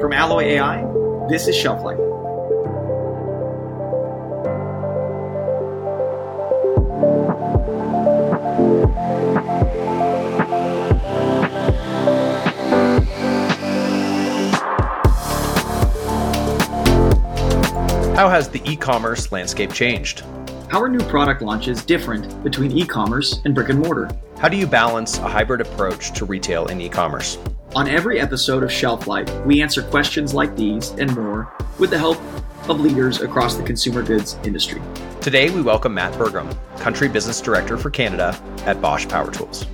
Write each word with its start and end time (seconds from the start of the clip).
From 0.00 0.12
Alloy 0.12 0.44
AI, 0.44 0.84
this 1.28 1.48
is 1.48 1.56
Shelf 1.56 1.82
Life. 1.82 1.98
How 18.14 18.28
has 18.28 18.48
the 18.48 18.62
e 18.64 18.76
commerce 18.76 19.32
landscape 19.32 19.72
changed? 19.72 20.22
How 20.68 20.80
are 20.80 20.88
new 20.88 21.04
product 21.06 21.42
launches 21.42 21.84
different 21.84 22.44
between 22.44 22.70
e 22.70 22.86
commerce 22.86 23.40
and 23.44 23.52
brick 23.52 23.68
and 23.68 23.80
mortar? 23.80 24.08
How 24.38 24.48
do 24.48 24.56
you 24.56 24.68
balance 24.68 25.18
a 25.18 25.28
hybrid 25.28 25.60
approach 25.60 26.12
to 26.12 26.24
retail 26.24 26.68
and 26.68 26.80
e 26.80 26.88
commerce? 26.88 27.36
On 27.76 27.86
every 27.86 28.18
episode 28.18 28.62
of 28.62 28.72
Shelf 28.72 29.06
Life, 29.06 29.30
we 29.44 29.60
answer 29.60 29.82
questions 29.82 30.32
like 30.32 30.56
these 30.56 30.90
and 30.92 31.14
more 31.14 31.52
with 31.78 31.90
the 31.90 31.98
help 31.98 32.18
of 32.66 32.80
leaders 32.80 33.20
across 33.20 33.56
the 33.56 33.62
consumer 33.62 34.02
goods 34.02 34.38
industry. 34.42 34.80
Today, 35.20 35.50
we 35.50 35.60
welcome 35.60 35.92
Matt 35.92 36.14
Bergum, 36.14 36.56
Country 36.78 37.08
Business 37.08 37.42
Director 37.42 37.76
for 37.76 37.90
Canada 37.90 38.34
at 38.64 38.80
Bosch 38.80 39.06
Power 39.06 39.30
Tools. 39.30 39.66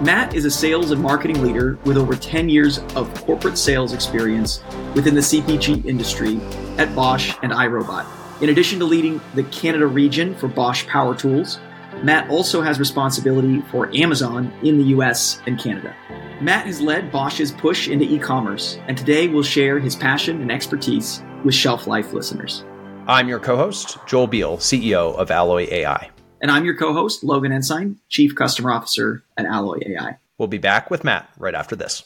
Matt 0.00 0.32
is 0.36 0.44
a 0.44 0.50
sales 0.50 0.92
and 0.92 1.02
marketing 1.02 1.42
leader 1.42 1.76
with 1.84 1.96
over 1.96 2.14
10 2.14 2.48
years 2.48 2.78
of 2.94 3.12
corporate 3.26 3.58
sales 3.58 3.92
experience 3.92 4.62
within 4.94 5.16
the 5.16 5.20
CPG 5.20 5.84
industry 5.86 6.40
at 6.78 6.94
Bosch 6.94 7.34
and 7.42 7.50
iRobot. 7.50 8.06
In 8.42 8.50
addition 8.50 8.78
to 8.78 8.84
leading 8.84 9.20
the 9.34 9.42
Canada 9.44 9.88
region 9.88 10.36
for 10.36 10.46
Bosch 10.46 10.86
Power 10.86 11.16
Tools, 11.16 11.58
Matt 12.00 12.30
also 12.30 12.62
has 12.62 12.78
responsibility 12.78 13.60
for 13.72 13.92
Amazon 13.94 14.52
in 14.62 14.78
the 14.78 14.84
US 14.96 15.40
and 15.46 15.58
Canada. 15.58 15.94
Matt 16.40 16.66
has 16.66 16.80
led 16.80 17.12
Bosch's 17.12 17.52
push 17.52 17.86
into 17.86 18.04
e 18.04 18.18
commerce, 18.18 18.78
and 18.88 18.98
today 18.98 19.28
will 19.28 19.44
share 19.44 19.78
his 19.78 19.94
passion 19.94 20.42
and 20.42 20.50
expertise 20.50 21.22
with 21.44 21.54
Shelf 21.54 21.86
Life 21.86 22.12
listeners. 22.12 22.64
I'm 23.06 23.28
your 23.28 23.38
co 23.38 23.56
host, 23.56 23.98
Joel 24.06 24.26
Beal, 24.26 24.56
CEO 24.58 25.14
of 25.14 25.30
Alloy 25.30 25.68
AI. 25.70 26.10
And 26.40 26.50
I'm 26.50 26.64
your 26.64 26.76
co 26.76 26.92
host, 26.92 27.22
Logan 27.22 27.52
Ensign, 27.52 28.00
Chief 28.08 28.34
Customer 28.34 28.72
Officer 28.72 29.22
at 29.36 29.46
Alloy 29.46 29.78
AI. 29.86 30.18
We'll 30.36 30.48
be 30.48 30.58
back 30.58 30.90
with 30.90 31.04
Matt 31.04 31.30
right 31.38 31.54
after 31.54 31.76
this. 31.76 32.02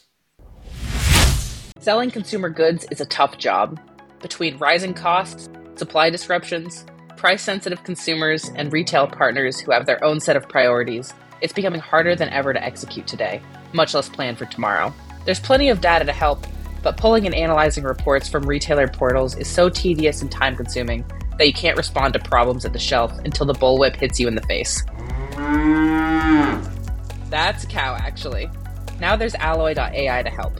Selling 1.78 2.10
consumer 2.10 2.50
goods 2.50 2.84
is 2.90 3.00
a 3.00 3.06
tough 3.06 3.38
job. 3.38 3.80
Between 4.20 4.58
rising 4.58 4.92
costs, 4.92 5.48
supply 5.76 6.10
disruptions, 6.10 6.84
price 7.16 7.42
sensitive 7.42 7.82
consumers, 7.82 8.50
and 8.56 8.72
retail 8.74 9.06
partners 9.06 9.58
who 9.58 9.72
have 9.72 9.86
their 9.86 10.04
own 10.04 10.20
set 10.20 10.36
of 10.36 10.48
priorities, 10.50 11.14
it's 11.40 11.52
becoming 11.52 11.80
harder 11.80 12.14
than 12.14 12.28
ever 12.30 12.52
to 12.52 12.62
execute 12.62 13.06
today, 13.06 13.40
much 13.72 13.94
less 13.94 14.08
plan 14.08 14.36
for 14.36 14.44
tomorrow. 14.46 14.92
There's 15.24 15.40
plenty 15.40 15.68
of 15.68 15.80
data 15.80 16.04
to 16.04 16.12
help, 16.12 16.46
but 16.82 16.96
pulling 16.96 17.26
and 17.26 17.34
analyzing 17.34 17.84
reports 17.84 18.28
from 18.28 18.46
retailer 18.46 18.88
portals 18.88 19.36
is 19.36 19.48
so 19.48 19.68
tedious 19.68 20.22
and 20.22 20.30
time 20.30 20.56
consuming 20.56 21.04
that 21.38 21.46
you 21.46 21.52
can't 21.52 21.76
respond 21.76 22.12
to 22.14 22.18
problems 22.18 22.64
at 22.64 22.72
the 22.72 22.78
shelf 22.78 23.16
until 23.24 23.46
the 23.46 23.52
bullwhip 23.54 23.96
hits 23.96 24.18
you 24.18 24.26
in 24.28 24.34
the 24.34 24.42
face. 24.42 24.82
That's 27.30 27.64
cow, 27.66 27.96
actually. 28.00 28.50
Now 29.00 29.16
there's 29.16 29.34
Alloy.ai 29.36 30.22
to 30.22 30.30
help. 30.30 30.54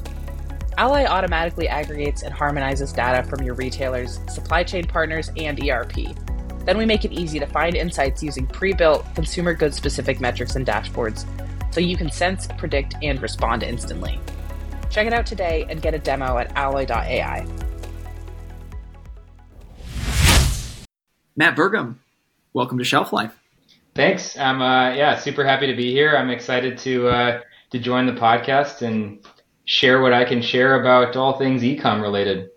Alloy 0.76 1.06
automatically 1.06 1.66
aggregates 1.66 2.22
and 2.22 2.32
harmonizes 2.32 2.92
data 2.92 3.28
from 3.28 3.42
your 3.42 3.54
retailers, 3.54 4.20
supply 4.28 4.62
chain 4.62 4.86
partners, 4.86 5.30
and 5.36 5.60
ERP. 5.68 6.16
Then 6.69 6.77
we 6.77 6.84
make 6.84 7.06
it 7.06 7.12
easy 7.12 7.38
to 7.38 7.47
find 7.47 7.74
insights 7.74 8.22
using 8.22 8.47
pre 8.47 8.74
built 8.74 9.02
consumer 9.14 9.55
goods 9.55 9.74
specific 9.74 10.20
metrics 10.20 10.55
and 10.55 10.66
dashboards 10.66 11.25
so 11.72 11.80
you 11.80 11.97
can 11.97 12.10
sense, 12.10 12.47
predict, 12.58 12.94
and 13.02 13.22
respond 13.22 13.62
instantly. 13.62 14.20
Check 14.91 15.06
it 15.06 15.14
out 15.14 15.25
today 15.25 15.64
and 15.70 15.80
get 15.80 15.94
a 15.94 15.98
demo 15.98 16.36
at 16.36 16.55
alloy.ai. 16.55 17.47
Matt 21.36 21.56
Bergum, 21.56 21.94
welcome 22.52 22.77
to 22.77 22.84
Shelf 22.84 23.14
Life. 23.14 23.32
Thanks. 23.94 24.37
I'm 24.37 24.60
uh, 24.60 24.92
yeah 24.92 25.19
super 25.19 25.47
happy 25.47 25.69
to 25.69 25.75
be 25.75 25.91
here. 25.91 26.19
I'm 26.19 26.28
excited 26.28 26.76
to 26.81 27.09
uh, 27.09 27.41
to 27.71 27.78
join 27.78 28.04
the 28.04 28.12
podcast 28.12 28.82
and 28.82 29.26
share 29.65 30.03
what 30.03 30.12
I 30.12 30.26
can 30.26 30.42
share 30.42 30.82
about 30.82 31.16
all 31.16 31.38
things 31.38 31.62
ecom 31.62 32.03
related. 32.03 32.50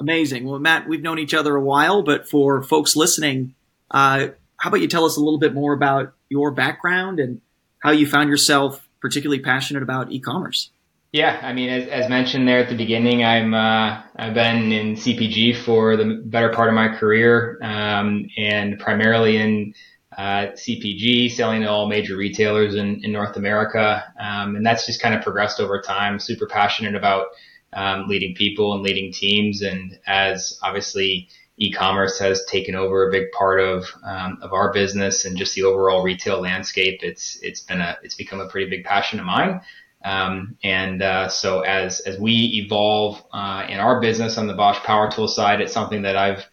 Amazing. 0.00 0.44
Well, 0.44 0.58
Matt, 0.58 0.88
we've 0.88 1.02
known 1.02 1.18
each 1.18 1.34
other 1.34 1.56
a 1.56 1.60
while, 1.60 2.02
but 2.02 2.28
for 2.28 2.62
folks 2.62 2.94
listening, 2.94 3.54
uh, 3.90 4.28
how 4.56 4.68
about 4.68 4.80
you 4.80 4.88
tell 4.88 5.04
us 5.04 5.16
a 5.16 5.20
little 5.20 5.38
bit 5.38 5.54
more 5.54 5.72
about 5.72 6.12
your 6.28 6.50
background 6.50 7.18
and 7.18 7.40
how 7.80 7.90
you 7.90 8.06
found 8.06 8.28
yourself 8.28 8.88
particularly 9.00 9.40
passionate 9.40 9.82
about 9.82 10.12
e-commerce? 10.12 10.70
Yeah, 11.12 11.40
I 11.42 11.54
mean, 11.54 11.70
as, 11.70 11.88
as 11.88 12.10
mentioned 12.10 12.46
there 12.46 12.58
at 12.58 12.68
the 12.68 12.76
beginning, 12.76 13.24
I'm 13.24 13.54
uh, 13.54 14.02
I've 14.16 14.34
been 14.34 14.70
in 14.70 14.94
CPG 14.94 15.56
for 15.64 15.96
the 15.96 16.22
better 16.26 16.50
part 16.50 16.68
of 16.68 16.74
my 16.74 16.88
career, 16.88 17.58
um, 17.62 18.28
and 18.36 18.78
primarily 18.78 19.38
in 19.38 19.72
uh, 20.18 20.48
CPG, 20.52 21.30
selling 21.30 21.62
to 21.62 21.70
all 21.70 21.88
major 21.88 22.14
retailers 22.14 22.74
in, 22.74 23.02
in 23.04 23.12
North 23.12 23.36
America. 23.36 24.04
Um, 24.20 24.56
and 24.56 24.66
that's 24.66 24.84
just 24.84 25.00
kind 25.00 25.14
of 25.14 25.22
progressed 25.22 25.60
over 25.60 25.80
time. 25.80 26.18
Super 26.18 26.46
passionate 26.46 26.94
about 26.94 27.28
um, 27.72 28.08
leading 28.08 28.34
people 28.34 28.74
and 28.74 28.82
leading 28.82 29.12
teams. 29.12 29.62
And 29.62 29.98
as 30.06 30.58
obviously 30.62 31.28
e-commerce 31.56 32.18
has 32.20 32.44
taken 32.44 32.74
over 32.74 33.08
a 33.08 33.12
big 33.12 33.32
part 33.32 33.60
of 33.60 33.86
um, 34.04 34.38
of 34.42 34.52
our 34.52 34.72
business 34.72 35.24
and 35.24 35.36
just 35.36 35.54
the 35.54 35.64
overall 35.64 36.02
retail 36.02 36.40
landscape, 36.40 37.00
it's 37.02 37.38
it's 37.42 37.60
been 37.60 37.80
a 37.80 37.98
it's 38.02 38.14
become 38.14 38.40
a 38.40 38.48
pretty 38.48 38.70
big 38.70 38.84
passion 38.84 39.18
of 39.20 39.26
mine. 39.26 39.60
Um, 40.04 40.56
and 40.62 41.02
uh, 41.02 41.28
so 41.28 41.60
as 41.62 42.00
as 42.00 42.18
we 42.18 42.62
evolve 42.64 43.22
uh, 43.32 43.66
in 43.68 43.78
our 43.78 44.00
business 44.00 44.38
on 44.38 44.46
the 44.46 44.54
Bosch 44.54 44.78
Power 44.78 45.10
Tool 45.10 45.28
side, 45.28 45.60
it's 45.60 45.72
something 45.72 46.02
that 46.02 46.16
I've 46.16 46.46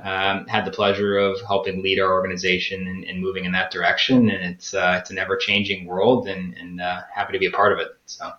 um, 0.00 0.46
had 0.46 0.64
the 0.64 0.70
pleasure 0.70 1.16
of 1.16 1.40
helping 1.40 1.82
lead 1.82 1.98
our 1.98 2.12
organization 2.12 2.86
and, 2.86 3.04
and 3.04 3.20
moving 3.20 3.46
in 3.46 3.52
that 3.52 3.70
direction. 3.70 4.30
And 4.30 4.54
it's 4.54 4.74
uh, 4.74 4.98
it's 5.00 5.10
an 5.10 5.18
ever 5.18 5.36
changing 5.36 5.86
world, 5.86 6.28
and, 6.28 6.54
and 6.54 6.80
uh, 6.80 7.02
happy 7.12 7.32
to 7.32 7.38
be 7.38 7.46
a 7.46 7.50
part 7.50 7.72
of 7.72 7.80
it. 7.80 7.88
So, 8.06 8.32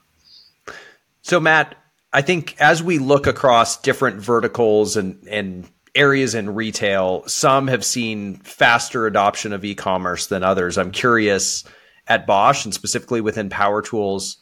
so 1.22 1.40
Matt, 1.40 1.76
I 2.16 2.22
think 2.22 2.56
as 2.62 2.82
we 2.82 2.98
look 2.98 3.28
across 3.28 3.76
different 3.82 4.22
verticals 4.22 4.96
and 4.96 5.28
and 5.28 5.70
areas 5.94 6.34
in 6.34 6.56
retail, 6.56 7.24
some 7.28 7.68
have 7.68 7.84
seen 7.84 8.38
faster 8.38 9.06
adoption 9.06 9.52
of 9.52 9.66
e-commerce 9.66 10.28
than 10.28 10.42
others. 10.42 10.78
I'm 10.78 10.92
curious 10.92 11.66
at 12.08 12.26
Bosch 12.26 12.64
and 12.64 12.74
specifically 12.74 13.20
within 13.20 13.50
Power 13.50 13.82
Tools, 13.82 14.38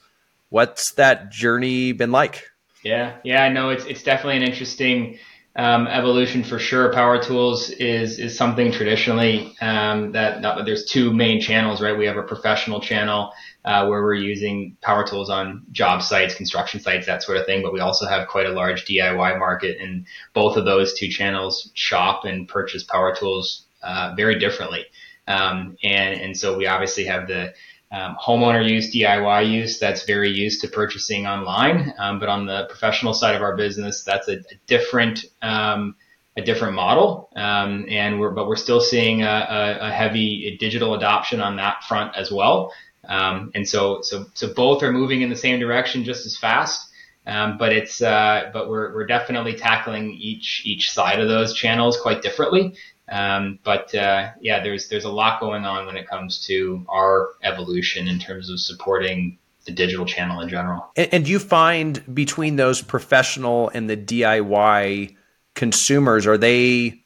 what's 0.49 0.91
that 0.91 1.31
journey 1.31 1.93
been 1.93 2.11
like? 2.11 2.43
Yeah, 2.83 3.15
yeah, 3.23 3.49
no, 3.49 3.71
it's 3.71 3.85
it's 3.85 4.03
definitely 4.03 4.37
an 4.37 4.43
interesting 4.43 5.17
um, 5.55 5.87
evolution 5.87 6.43
for 6.43 6.57
sure. 6.57 6.91
Power 6.91 7.21
tools 7.21 7.69
is 7.69 8.17
is 8.17 8.35
something 8.35 8.71
traditionally 8.71 9.55
um, 9.61 10.11
that, 10.13 10.41
there's 10.65 10.85
two 10.85 11.13
main 11.13 11.39
channels, 11.39 11.81
right? 11.81 11.97
We 11.97 12.07
have 12.07 12.17
a 12.17 12.23
professional 12.23 12.81
channel 12.81 13.31
uh, 13.63 13.85
where 13.85 14.01
we're 14.01 14.15
using 14.15 14.75
power 14.81 15.05
tools 15.05 15.29
on 15.29 15.63
job 15.71 16.01
sites, 16.01 16.33
construction 16.33 16.79
sites, 16.79 17.05
that 17.05 17.21
sort 17.21 17.37
of 17.37 17.45
thing. 17.45 17.61
But 17.61 17.71
we 17.71 17.81
also 17.81 18.07
have 18.07 18.27
quite 18.27 18.47
a 18.47 18.51
large 18.51 18.85
DIY 18.85 19.37
market, 19.37 19.77
and 19.79 20.05
both 20.33 20.57
of 20.57 20.65
those 20.65 20.97
two 20.97 21.07
channels 21.07 21.69
shop 21.75 22.25
and 22.25 22.47
purchase 22.47 22.83
power 22.83 23.15
tools 23.15 23.65
uh, 23.83 24.13
very 24.17 24.39
differently. 24.39 24.85
Um, 25.27 25.77
and 25.83 26.19
and 26.19 26.37
so 26.37 26.57
we 26.57 26.65
obviously 26.65 27.05
have 27.05 27.27
the 27.27 27.53
um, 27.93 28.17
homeowner 28.19 28.67
use, 28.67 28.93
DIY 28.93 29.51
use, 29.51 29.77
that's 29.77 30.03
very 30.03 30.31
used 30.31 30.61
to 30.61 30.67
purchasing 30.67 31.27
online. 31.27 31.93
Um, 31.99 32.19
but 32.19 32.27
on 32.27 32.47
the 32.47 32.65
professional 32.65 33.13
side 33.13 33.35
of 33.35 33.43
our 33.43 33.55
business, 33.55 34.03
that's 34.03 34.27
a, 34.27 34.37
a 34.37 34.55
different 34.65 35.25
um, 35.43 35.95
a 36.35 36.41
different 36.41 36.73
model. 36.73 37.29
Um, 37.35 37.85
and 37.87 38.19
we're 38.19 38.31
but 38.31 38.47
we're 38.47 38.55
still 38.55 38.81
seeing 38.81 39.21
a, 39.21 39.27
a, 39.27 39.87
a, 39.87 39.91
heavy 39.91 40.57
digital 40.59 40.95
adoption 40.95 41.39
on 41.39 41.57
that 41.57 41.83
front 41.83 42.17
as 42.17 42.31
well. 42.31 42.73
Um, 43.07 43.51
and 43.53 43.69
so 43.69 44.01
so 44.01 44.25
so 44.33 44.51
both 44.51 44.81
are 44.81 44.91
moving 44.91 45.21
in 45.21 45.29
the 45.29 45.35
same 45.35 45.59
direction 45.59 46.03
just 46.03 46.25
as 46.25 46.35
fast. 46.35 46.89
Um, 47.27 47.59
but 47.59 47.71
it's 47.71 48.01
uh, 48.01 48.49
but 48.51 48.69
we're 48.69 48.91
we're 48.95 49.05
definitely 49.05 49.53
tackling 49.53 50.13
each 50.13 50.63
each 50.65 50.91
side 50.91 51.19
of 51.19 51.27
those 51.27 51.53
channels 51.53 51.99
quite 52.01 52.23
differently. 52.23 52.73
Um, 53.13 53.59
but 53.63 53.93
uh, 53.93 54.31
yeah, 54.41 54.63
there's 54.63 54.89
there's 54.89 55.03
a 55.03 55.11
lot 55.11 55.39
going 55.39 55.65
on 55.65 55.85
when 55.85 55.95
it 55.95 56.07
comes 56.07 56.43
to 56.47 56.83
our 56.89 57.29
evolution 57.43 58.07
in 58.07 58.17
terms 58.17 58.49
of 58.49 58.59
supporting 58.59 59.37
the 59.65 59.71
digital 59.71 60.05
channel 60.05 60.41
in 60.41 60.49
general. 60.49 60.91
And, 60.97 61.13
and 61.13 61.27
you 61.27 61.37
find 61.37 62.03
between 62.13 62.55
those 62.55 62.81
professional 62.81 63.69
and 63.69 63.87
the 63.87 63.95
DIY 63.95 65.15
consumers, 65.53 66.25
are 66.25 66.39
they 66.39 67.03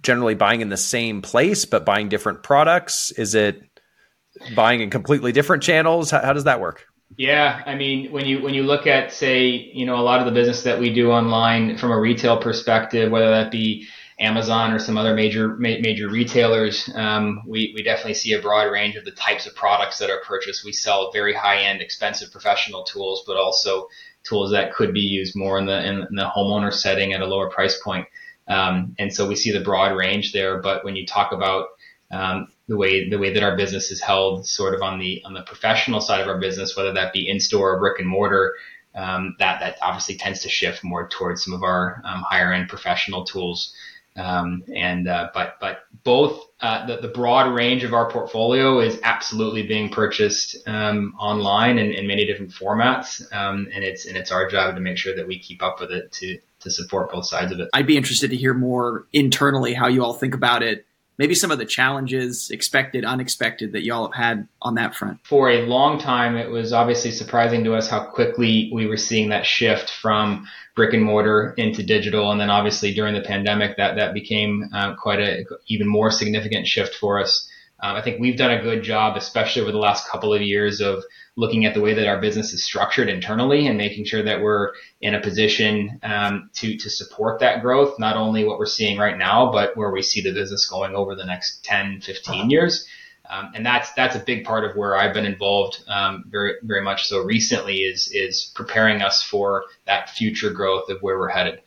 generally 0.00 0.34
buying 0.34 0.62
in 0.62 0.70
the 0.70 0.78
same 0.78 1.20
place 1.20 1.66
but 1.66 1.84
buying 1.84 2.08
different 2.08 2.42
products? 2.42 3.10
Is 3.10 3.34
it 3.34 3.62
buying 4.54 4.80
in 4.80 4.88
completely 4.88 5.30
different 5.30 5.62
channels? 5.62 6.10
How, 6.10 6.22
how 6.22 6.32
does 6.32 6.44
that 6.44 6.58
work? 6.58 6.86
Yeah, 7.18 7.62
I 7.66 7.74
mean, 7.74 8.10
when 8.12 8.24
you 8.24 8.40
when 8.40 8.54
you 8.54 8.62
look 8.62 8.86
at 8.86 9.12
say, 9.12 9.48
you 9.48 9.84
know, 9.84 9.96
a 9.96 10.00
lot 10.00 10.20
of 10.20 10.26
the 10.26 10.32
business 10.32 10.62
that 10.62 10.80
we 10.80 10.94
do 10.94 11.10
online 11.10 11.76
from 11.76 11.90
a 11.90 12.00
retail 12.00 12.38
perspective, 12.38 13.12
whether 13.12 13.28
that 13.28 13.50
be 13.50 13.86
Amazon 14.20 14.72
or 14.72 14.78
some 14.78 14.98
other 14.98 15.14
major 15.14 15.56
major 15.56 16.08
retailers, 16.08 16.90
um, 16.94 17.42
we, 17.46 17.72
we 17.74 17.82
definitely 17.82 18.14
see 18.14 18.34
a 18.34 18.42
broad 18.42 18.70
range 18.70 18.94
of 18.96 19.04
the 19.06 19.12
types 19.12 19.46
of 19.46 19.54
products 19.54 19.98
that 19.98 20.10
are 20.10 20.20
purchased. 20.26 20.64
We 20.64 20.72
sell 20.72 21.10
very 21.10 21.32
high 21.32 21.62
end, 21.62 21.80
expensive 21.80 22.30
professional 22.30 22.84
tools, 22.84 23.24
but 23.26 23.38
also 23.38 23.88
tools 24.22 24.50
that 24.52 24.74
could 24.74 24.92
be 24.92 25.00
used 25.00 25.34
more 25.34 25.58
in 25.58 25.64
the 25.64 25.78
in, 25.86 26.06
in 26.10 26.14
the 26.16 26.30
homeowner 26.36 26.72
setting 26.72 27.14
at 27.14 27.22
a 27.22 27.26
lower 27.26 27.48
price 27.48 27.80
point. 27.82 28.06
Um, 28.46 28.94
and 28.98 29.12
so 29.12 29.26
we 29.26 29.36
see 29.36 29.52
the 29.52 29.64
broad 29.64 29.96
range 29.96 30.32
there. 30.32 30.60
But 30.60 30.84
when 30.84 30.96
you 30.96 31.06
talk 31.06 31.32
about 31.32 31.68
um, 32.10 32.48
the 32.68 32.76
way 32.76 33.08
the 33.08 33.18
way 33.18 33.32
that 33.32 33.42
our 33.42 33.56
business 33.56 33.90
is 33.90 34.02
held, 34.02 34.46
sort 34.46 34.74
of 34.74 34.82
on 34.82 34.98
the 34.98 35.22
on 35.24 35.32
the 35.32 35.42
professional 35.42 36.02
side 36.02 36.20
of 36.20 36.28
our 36.28 36.38
business, 36.38 36.76
whether 36.76 36.92
that 36.92 37.14
be 37.14 37.26
in 37.26 37.40
store 37.40 37.74
or 37.74 37.80
brick 37.80 37.98
and 37.98 38.08
mortar, 38.08 38.54
um, 38.94 39.34
that 39.38 39.60
that 39.60 39.78
obviously 39.80 40.16
tends 40.16 40.40
to 40.42 40.50
shift 40.50 40.84
more 40.84 41.08
towards 41.08 41.42
some 41.42 41.54
of 41.54 41.62
our 41.62 42.02
um, 42.04 42.22
higher 42.28 42.52
end 42.52 42.68
professional 42.68 43.24
tools. 43.24 43.74
Um, 44.16 44.64
and 44.74 45.06
uh, 45.08 45.30
but 45.32 45.56
but 45.60 45.84
both 46.02 46.46
uh, 46.60 46.86
the, 46.86 46.96
the 46.96 47.08
broad 47.08 47.54
range 47.54 47.84
of 47.84 47.94
our 47.94 48.10
portfolio 48.10 48.80
is 48.80 48.98
absolutely 49.02 49.66
being 49.66 49.88
purchased 49.88 50.56
um, 50.66 51.14
online 51.18 51.78
in, 51.78 51.92
in 51.92 52.06
many 52.06 52.26
different 52.26 52.52
formats, 52.52 53.22
um, 53.32 53.68
and 53.72 53.84
it's 53.84 54.06
and 54.06 54.16
it's 54.16 54.32
our 54.32 54.48
job 54.48 54.74
to 54.74 54.80
make 54.80 54.98
sure 54.98 55.14
that 55.14 55.26
we 55.26 55.38
keep 55.38 55.62
up 55.62 55.80
with 55.80 55.92
it 55.92 56.10
to 56.12 56.38
to 56.60 56.70
support 56.70 57.10
both 57.10 57.26
sides 57.26 57.52
of 57.52 57.60
it. 57.60 57.70
I'd 57.72 57.86
be 57.86 57.96
interested 57.96 58.30
to 58.30 58.36
hear 58.36 58.52
more 58.52 59.06
internally 59.12 59.74
how 59.74 59.88
you 59.88 60.04
all 60.04 60.14
think 60.14 60.34
about 60.34 60.62
it 60.62 60.86
maybe 61.20 61.34
some 61.34 61.50
of 61.50 61.58
the 61.58 61.66
challenges, 61.66 62.50
expected, 62.50 63.04
unexpected, 63.04 63.72
that 63.72 63.84
y'all 63.84 64.10
have 64.10 64.14
had 64.14 64.48
on 64.62 64.74
that 64.76 64.94
front? 64.94 65.18
For 65.22 65.50
a 65.50 65.66
long 65.66 66.00
time, 66.00 66.34
it 66.34 66.48
was 66.48 66.72
obviously 66.72 67.10
surprising 67.10 67.62
to 67.64 67.74
us 67.74 67.90
how 67.90 68.04
quickly 68.04 68.70
we 68.72 68.86
were 68.86 68.96
seeing 68.96 69.28
that 69.28 69.44
shift 69.44 69.90
from 69.90 70.48
brick 70.74 70.94
and 70.94 71.04
mortar 71.04 71.52
into 71.58 71.82
digital, 71.82 72.32
and 72.32 72.40
then 72.40 72.48
obviously 72.48 72.94
during 72.94 73.12
the 73.12 73.20
pandemic, 73.20 73.76
that 73.76 73.96
that 73.96 74.14
became 74.14 74.70
uh, 74.74 74.94
quite 74.94 75.20
a 75.20 75.44
even 75.66 75.86
more 75.86 76.10
significant 76.10 76.66
shift 76.66 76.94
for 76.94 77.20
us. 77.20 77.46
Um, 77.82 77.96
I 77.96 78.02
think 78.02 78.20
we've 78.20 78.36
done 78.36 78.50
a 78.50 78.62
good 78.62 78.82
job, 78.82 79.16
especially 79.16 79.62
over 79.62 79.72
the 79.72 79.78
last 79.78 80.08
couple 80.08 80.34
of 80.34 80.42
years, 80.42 80.80
of 80.80 81.02
looking 81.36 81.64
at 81.64 81.74
the 81.74 81.80
way 81.80 81.94
that 81.94 82.06
our 82.06 82.20
business 82.20 82.52
is 82.52 82.62
structured 82.62 83.08
internally 83.08 83.66
and 83.66 83.78
making 83.78 84.04
sure 84.04 84.22
that 84.22 84.42
we're 84.42 84.72
in 85.00 85.14
a 85.14 85.20
position 85.20 85.98
um, 86.02 86.50
to 86.54 86.76
to 86.76 86.90
support 86.90 87.40
that 87.40 87.62
growth, 87.62 87.98
not 87.98 88.16
only 88.16 88.44
what 88.44 88.58
we're 88.58 88.66
seeing 88.66 88.98
right 88.98 89.16
now, 89.16 89.50
but 89.50 89.76
where 89.76 89.90
we 89.90 90.02
see 90.02 90.20
the 90.20 90.32
business 90.32 90.68
going 90.68 90.94
over 90.94 91.14
the 91.14 91.24
next 91.24 91.64
10, 91.64 92.00
15 92.02 92.50
years. 92.50 92.86
Um, 93.30 93.52
and 93.54 93.64
that's 93.64 93.92
that's 93.92 94.16
a 94.16 94.20
big 94.20 94.44
part 94.44 94.64
of 94.64 94.76
where 94.76 94.96
I've 94.96 95.14
been 95.14 95.24
involved 95.24 95.84
um, 95.86 96.24
very 96.28 96.54
very 96.62 96.82
much 96.82 97.06
so 97.06 97.22
recently 97.22 97.78
is 97.78 98.08
is 98.08 98.52
preparing 98.54 99.02
us 99.02 99.22
for 99.22 99.64
that 99.86 100.10
future 100.10 100.50
growth 100.50 100.88
of 100.90 101.00
where 101.00 101.18
we're 101.18 101.28
headed. 101.28 101.60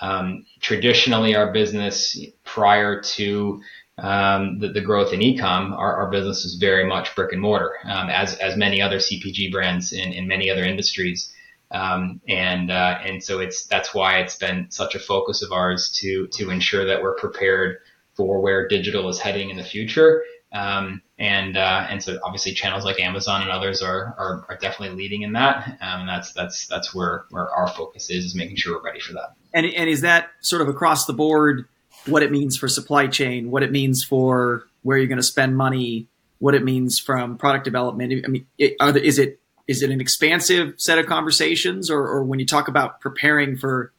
Um, 0.00 0.46
traditionally, 0.60 1.34
our 1.34 1.52
business 1.52 2.18
prior 2.44 3.00
to 3.00 3.60
um, 3.98 4.60
the, 4.60 4.68
the, 4.68 4.80
growth 4.80 5.12
in 5.12 5.20
ecom, 5.20 5.76
our, 5.76 5.96
our 5.96 6.10
business 6.10 6.44
is 6.44 6.54
very 6.54 6.86
much 6.86 7.14
brick 7.16 7.32
and 7.32 7.42
mortar, 7.42 7.74
um, 7.84 8.08
as 8.08 8.36
as 8.36 8.56
many 8.56 8.80
other 8.80 8.98
CPG 8.98 9.50
brands 9.50 9.92
in, 9.92 10.12
in 10.12 10.28
many 10.28 10.50
other 10.50 10.64
industries. 10.64 11.32
Um, 11.70 12.20
and 12.28 12.70
uh, 12.70 12.98
and 13.04 13.22
so 13.22 13.40
it's 13.40 13.66
that's 13.66 13.92
why 13.92 14.20
it's 14.20 14.36
been 14.36 14.70
such 14.70 14.94
a 14.94 14.98
focus 14.98 15.42
of 15.42 15.52
ours 15.52 15.90
to 16.00 16.28
to 16.28 16.50
ensure 16.50 16.86
that 16.86 17.02
we're 17.02 17.16
prepared 17.16 17.78
for 18.14 18.40
where 18.40 18.68
digital 18.68 19.08
is 19.08 19.18
heading 19.18 19.50
in 19.50 19.56
the 19.56 19.64
future. 19.64 20.22
Um, 20.50 21.02
and 21.18 21.56
uh, 21.56 21.86
and 21.90 22.02
so 22.02 22.18
obviously 22.22 22.52
channels 22.52 22.84
like 22.84 23.00
Amazon 23.00 23.42
and 23.42 23.50
others 23.50 23.82
are 23.82 24.14
are, 24.16 24.46
are 24.48 24.58
definitely 24.60 24.96
leading 24.96 25.22
in 25.22 25.32
that. 25.32 25.66
Um, 25.80 26.00
and 26.00 26.08
that's 26.08 26.32
that's 26.32 26.66
that's 26.68 26.94
where 26.94 27.24
where 27.30 27.50
our 27.50 27.68
focus 27.68 28.10
is 28.10 28.24
is 28.24 28.34
making 28.34 28.56
sure 28.56 28.76
we're 28.76 28.84
ready 28.84 29.00
for 29.00 29.12
that. 29.14 29.34
And 29.52 29.66
and 29.66 29.90
is 29.90 30.02
that 30.02 30.30
sort 30.40 30.62
of 30.62 30.68
across 30.68 31.04
the 31.06 31.12
board? 31.12 31.68
What 32.08 32.22
it 32.22 32.30
means 32.30 32.56
for 32.56 32.68
supply 32.68 33.06
chain, 33.06 33.50
what 33.50 33.62
it 33.62 33.70
means 33.70 34.04
for 34.04 34.66
where 34.82 34.98
you're 34.98 35.06
going 35.06 35.18
to 35.18 35.22
spend 35.22 35.56
money, 35.56 36.06
what 36.38 36.54
it 36.54 36.64
means 36.64 36.98
from 36.98 37.36
product 37.36 37.64
development. 37.64 38.24
I 38.24 38.28
mean, 38.28 38.46
it, 38.58 38.76
there, 38.78 38.96
is 38.96 39.18
it 39.18 39.40
is 39.66 39.82
it 39.82 39.90
an 39.90 40.00
expansive 40.00 40.74
set 40.78 40.98
of 40.98 41.06
conversations, 41.06 41.90
or, 41.90 42.00
or 42.00 42.24
when 42.24 42.38
you 42.38 42.46
talk 42.46 42.68
about 42.68 43.00
preparing 43.00 43.56
for 43.56 43.92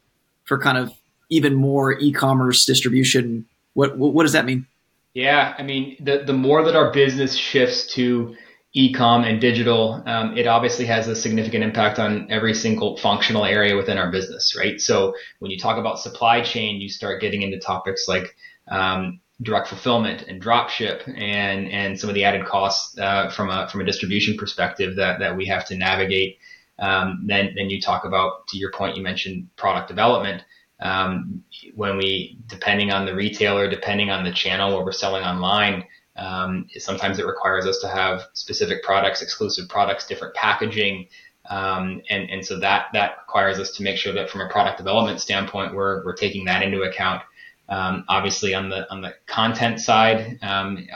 for 0.45 0.57
kind 0.57 0.77
of 0.77 0.91
even 1.29 1.53
more 1.53 1.93
e-commerce 1.99 2.65
distribution, 2.65 3.45
what 3.73 3.97
what 3.97 4.23
does 4.23 4.33
that 4.33 4.45
mean? 4.45 4.65
Yeah, 5.13 5.55
I 5.57 5.63
mean, 5.63 5.97
the 5.99 6.23
the 6.25 6.33
more 6.33 6.63
that 6.63 6.75
our 6.75 6.91
business 6.91 7.35
shifts 7.35 7.87
to 7.93 8.35
e-com 8.73 9.23
and 9.23 9.41
digital, 9.41 10.03
um, 10.05 10.37
it 10.37 10.45
obviously 10.45 10.85
has 10.85 11.07
a 11.07 11.15
significant 11.15 11.63
impact 11.63 11.97
on 11.97 12.27
every 12.29 12.53
single 12.53 12.97
functional 12.97 13.45
area 13.45 13.75
within 13.75 13.97
our 13.97 14.11
business, 14.11 14.55
right? 14.55 14.79
So 14.79 15.15
when 15.39 15.49
you 15.49 15.57
talk 15.57 15.77
about 15.77 15.99
supply 15.99 16.41
chain, 16.41 16.79
you 16.79 16.89
start 16.89 17.21
getting 17.21 17.41
into 17.41 17.59
topics 17.59 18.07
like 18.07 18.35
um, 18.67 19.21
direct 19.41 19.67
fulfillment 19.67 20.23
and 20.27 20.39
drop 20.39 20.69
ship 20.69 21.01
and 21.07 21.69
and 21.69 21.99
some 21.99 22.09
of 22.09 22.13
the 22.13 22.25
added 22.25 22.45
costs 22.45 22.97
uh, 22.99 23.29
from 23.29 23.49
a 23.49 23.67
from 23.69 23.81
a 23.81 23.85
distribution 23.85 24.37
perspective 24.37 24.97
that 24.97 25.19
that 25.19 25.35
we 25.35 25.45
have 25.45 25.65
to 25.65 25.75
navigate. 25.75 26.37
Um, 26.77 27.23
then 27.25 27.53
then 27.55 27.69
you 27.69 27.81
talk 27.81 28.05
about 28.05 28.47
to 28.49 28.57
your 28.57 28.71
point, 28.71 28.97
you 28.97 29.03
mentioned 29.03 29.49
product 29.55 29.87
development. 29.87 30.43
Um, 30.81 31.43
when 31.75 31.97
we 31.97 32.37
depending 32.47 32.91
on 32.91 33.05
the 33.05 33.15
retailer, 33.15 33.69
depending 33.69 34.11
on 34.11 34.23
the 34.23 34.31
channel 34.31 34.75
where 34.75 34.85
we're 34.85 34.91
selling 34.91 35.23
online 35.23 35.85
um, 36.19 36.67
sometimes 36.77 37.17
it 37.17 37.25
requires 37.25 37.65
us 37.65 37.79
to 37.79 37.87
have 37.87 38.27
specific 38.33 38.83
products, 38.83 39.21
exclusive 39.21 39.69
products, 39.69 40.05
different 40.05 40.35
packaging. 40.35 41.07
Um, 41.49 42.01
and, 42.09 42.29
and 42.29 42.45
so 42.45 42.59
that, 42.59 42.87
that 42.93 43.17
requires 43.25 43.57
us 43.57 43.71
to 43.77 43.83
make 43.83 43.97
sure 43.97 44.13
that 44.13 44.29
from 44.29 44.41
a 44.41 44.49
product 44.49 44.77
development 44.77 45.21
standpoint, 45.21 45.73
we're, 45.73 46.03
we're 46.03 46.15
taking 46.15 46.45
that 46.45 46.61
into 46.61 46.81
account. 46.81 47.23
Um, 47.69 48.03
obviously 48.09 48.53
on 48.53 48.69
the, 48.69 48.91
on 48.91 49.01
the 49.01 49.13
content 49.27 49.79
side, 49.79 50.39
um, 50.41 50.87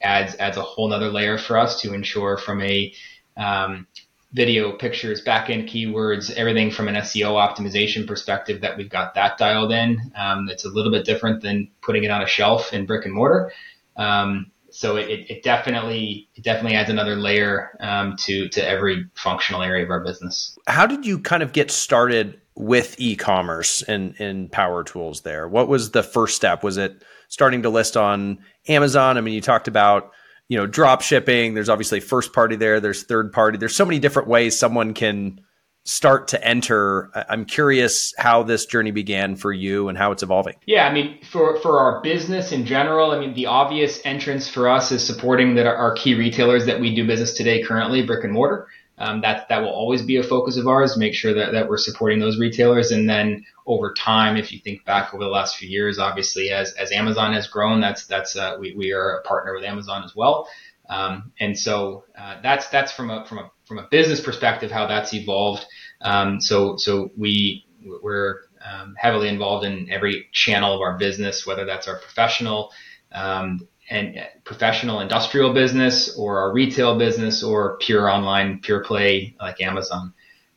adds, 0.00 0.36
adds 0.36 0.56
a 0.56 0.62
whole 0.62 0.88
nother 0.88 1.10
layer 1.10 1.38
for 1.38 1.58
us 1.58 1.80
to 1.80 1.94
ensure 1.94 2.36
from 2.36 2.62
a, 2.62 2.92
um, 3.36 3.86
video, 4.32 4.72
pictures, 4.72 5.22
backend 5.22 5.68
keywords, 5.68 6.30
everything 6.32 6.70
from 6.70 6.88
an 6.88 6.94
SEO 6.94 7.32
optimization 7.34 8.06
perspective 8.06 8.62
that 8.62 8.76
we've 8.76 8.88
got 8.88 9.14
that 9.14 9.36
dialed 9.36 9.72
in. 9.72 10.12
Um, 10.16 10.48
it's 10.48 10.64
a 10.64 10.70
little 10.70 10.90
bit 10.90 11.04
different 11.04 11.42
than 11.42 11.68
putting 11.82 12.04
it 12.04 12.10
on 12.10 12.22
a 12.22 12.26
shelf 12.26 12.72
in 12.72 12.86
brick 12.86 13.04
and 13.04 13.14
mortar. 13.14 13.52
Um, 13.96 14.51
so 14.72 14.96
it, 14.96 15.26
it 15.28 15.42
definitely 15.42 16.28
it 16.34 16.44
definitely 16.44 16.76
adds 16.76 16.90
another 16.90 17.16
layer 17.16 17.76
um, 17.80 18.16
to 18.16 18.48
to 18.48 18.66
every 18.66 19.06
functional 19.14 19.62
area 19.62 19.84
of 19.84 19.90
our 19.90 20.02
business. 20.02 20.56
How 20.66 20.86
did 20.86 21.06
you 21.06 21.18
kind 21.18 21.42
of 21.42 21.52
get 21.52 21.70
started 21.70 22.40
with 22.54 22.96
e-commerce 22.98 23.82
and 23.82 24.14
and 24.18 24.50
power 24.50 24.82
tools 24.82 25.22
there? 25.22 25.46
What 25.46 25.68
was 25.68 25.92
the 25.92 26.02
first 26.02 26.36
step? 26.36 26.62
Was 26.62 26.76
it 26.76 27.02
starting 27.28 27.62
to 27.62 27.70
list 27.70 27.96
on 27.96 28.38
Amazon? 28.68 29.18
I 29.18 29.20
mean, 29.20 29.34
you 29.34 29.40
talked 29.40 29.68
about 29.68 30.10
you 30.48 30.56
know 30.56 30.66
drop 30.66 31.02
shipping. 31.02 31.54
There's 31.54 31.68
obviously 31.68 32.00
first 32.00 32.32
party 32.32 32.56
there. 32.56 32.80
There's 32.80 33.04
third 33.04 33.32
party. 33.32 33.58
There's 33.58 33.76
so 33.76 33.84
many 33.84 33.98
different 33.98 34.28
ways 34.28 34.58
someone 34.58 34.94
can 34.94 35.40
start 35.84 36.28
to 36.28 36.44
enter 36.46 37.10
i'm 37.28 37.44
curious 37.44 38.14
how 38.16 38.42
this 38.42 38.66
journey 38.66 38.92
began 38.92 39.34
for 39.34 39.52
you 39.52 39.88
and 39.88 39.98
how 39.98 40.12
it's 40.12 40.22
evolving. 40.22 40.54
Yeah 40.66 40.86
i 40.86 40.92
mean 40.92 41.18
for 41.24 41.58
for 41.60 41.80
our 41.80 42.00
business 42.02 42.52
in 42.52 42.66
general 42.66 43.10
i 43.10 43.18
mean 43.18 43.34
the 43.34 43.46
obvious 43.46 44.00
entrance 44.04 44.48
for 44.48 44.68
us 44.68 44.92
is 44.92 45.04
supporting 45.04 45.56
that 45.56 45.66
our 45.66 45.94
key 45.94 46.14
retailers 46.14 46.66
that 46.66 46.80
we 46.80 46.94
do 46.94 47.06
business 47.06 47.34
today 47.34 47.62
currently 47.62 48.04
brick 48.06 48.24
and 48.24 48.32
mortar. 48.32 48.68
Um, 48.98 49.22
that 49.22 49.48
that 49.48 49.62
will 49.62 49.70
always 49.70 50.02
be 50.02 50.18
a 50.18 50.22
focus 50.22 50.56
of 50.56 50.68
ours 50.68 50.96
make 50.96 51.14
sure 51.14 51.34
that, 51.34 51.52
that 51.52 51.68
we're 51.68 51.78
supporting 51.78 52.20
those 52.20 52.38
retailers. 52.38 52.92
And 52.92 53.08
then 53.08 53.44
over 53.66 53.92
time 53.94 54.36
if 54.36 54.52
you 54.52 54.60
think 54.60 54.84
back 54.84 55.12
over 55.12 55.24
the 55.24 55.30
last 55.30 55.56
few 55.56 55.68
years 55.68 55.98
obviously 55.98 56.50
as 56.50 56.72
as 56.74 56.92
amazon 56.92 57.32
has 57.32 57.48
grown 57.48 57.80
that's 57.80 58.06
that's 58.06 58.36
uh, 58.36 58.56
we, 58.60 58.74
we 58.74 58.92
are 58.92 59.16
a 59.16 59.22
partner 59.22 59.54
with 59.54 59.64
amazon 59.64 60.04
as 60.04 60.14
well. 60.14 60.46
Um, 60.88 61.32
and 61.40 61.58
so 61.58 62.04
uh, 62.16 62.40
that's 62.42 62.68
that's 62.68 62.92
from 62.92 63.10
a 63.10 63.24
from 63.24 63.38
a 63.38 63.50
from 63.72 63.84
a 63.84 63.88
business 63.88 64.20
perspective 64.20 64.70
how 64.70 64.86
that's 64.86 65.14
evolved. 65.14 65.64
Um, 66.02 66.40
so 66.40 66.76
so 66.76 67.10
we 67.16 67.64
we're 68.02 68.40
um, 68.64 68.94
heavily 68.96 69.28
involved 69.28 69.64
in 69.64 69.90
every 69.90 70.28
channel 70.32 70.74
of 70.74 70.80
our 70.80 70.98
business, 70.98 71.46
whether 71.46 71.64
that's 71.64 71.88
our 71.88 71.98
professional 71.98 72.70
um, 73.12 73.66
and 73.88 74.16
professional 74.44 75.00
industrial 75.00 75.54
business 75.54 76.16
or 76.16 76.38
our 76.38 76.52
retail 76.52 76.98
business 76.98 77.42
or 77.42 77.78
pure 77.78 78.10
online 78.10 78.60
pure 78.60 78.84
play 78.84 79.34
like 79.40 79.60
Amazon. 79.60 80.12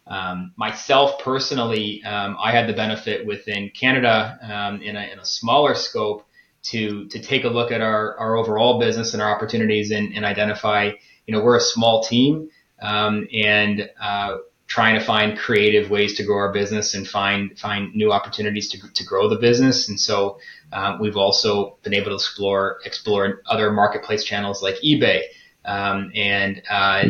Um, 0.07 0.53
myself 0.55 1.19
personally, 1.19 2.03
um, 2.03 2.37
I 2.39 2.51
had 2.51 2.67
the 2.67 2.73
benefit 2.73 3.25
within 3.25 3.71
Canada 3.71 4.37
um, 4.43 4.81
in, 4.81 4.95
a, 4.95 5.03
in 5.11 5.19
a 5.19 5.25
smaller 5.25 5.73
scope 5.73 6.27
to 6.63 7.07
to 7.07 7.19
take 7.19 7.45
a 7.45 7.49
look 7.49 7.71
at 7.71 7.79
our, 7.81 8.17
our 8.17 8.35
overall 8.35 8.77
business 8.77 9.13
and 9.13 9.23
our 9.23 9.33
opportunities 9.33 9.91
and, 9.91 10.13
and 10.13 10.25
identify, 10.25 10.91
you 11.25 11.33
know, 11.33 11.41
we're 11.41 11.57
a 11.57 11.61
small 11.61 12.03
team 12.03 12.49
um, 12.85 13.27
and 13.33 13.89
uh, 13.99 14.37
trying 14.67 14.99
to 14.99 15.03
find 15.03 15.37
creative 15.37 15.89
ways 15.89 16.15
to 16.17 16.23
grow 16.23 16.37
our 16.37 16.53
business 16.53 16.93
and 16.93 17.07
find 17.07 17.57
find 17.57 17.93
new 17.95 18.11
opportunities 18.11 18.69
to, 18.69 18.93
to 18.93 19.03
grow 19.03 19.27
the 19.27 19.37
business. 19.37 19.89
And 19.89 19.99
so 19.99 20.39
um, 20.71 20.99
we've 20.99 21.17
also 21.17 21.77
been 21.83 21.93
able 21.93 22.11
to 22.11 22.15
explore 22.15 22.79
explore 22.85 23.41
other 23.47 23.71
marketplace 23.71 24.23
channels 24.23 24.61
like 24.61 24.75
eBay. 24.83 25.21
Um, 25.65 26.11
and 26.13 26.61
uh, 26.69 27.03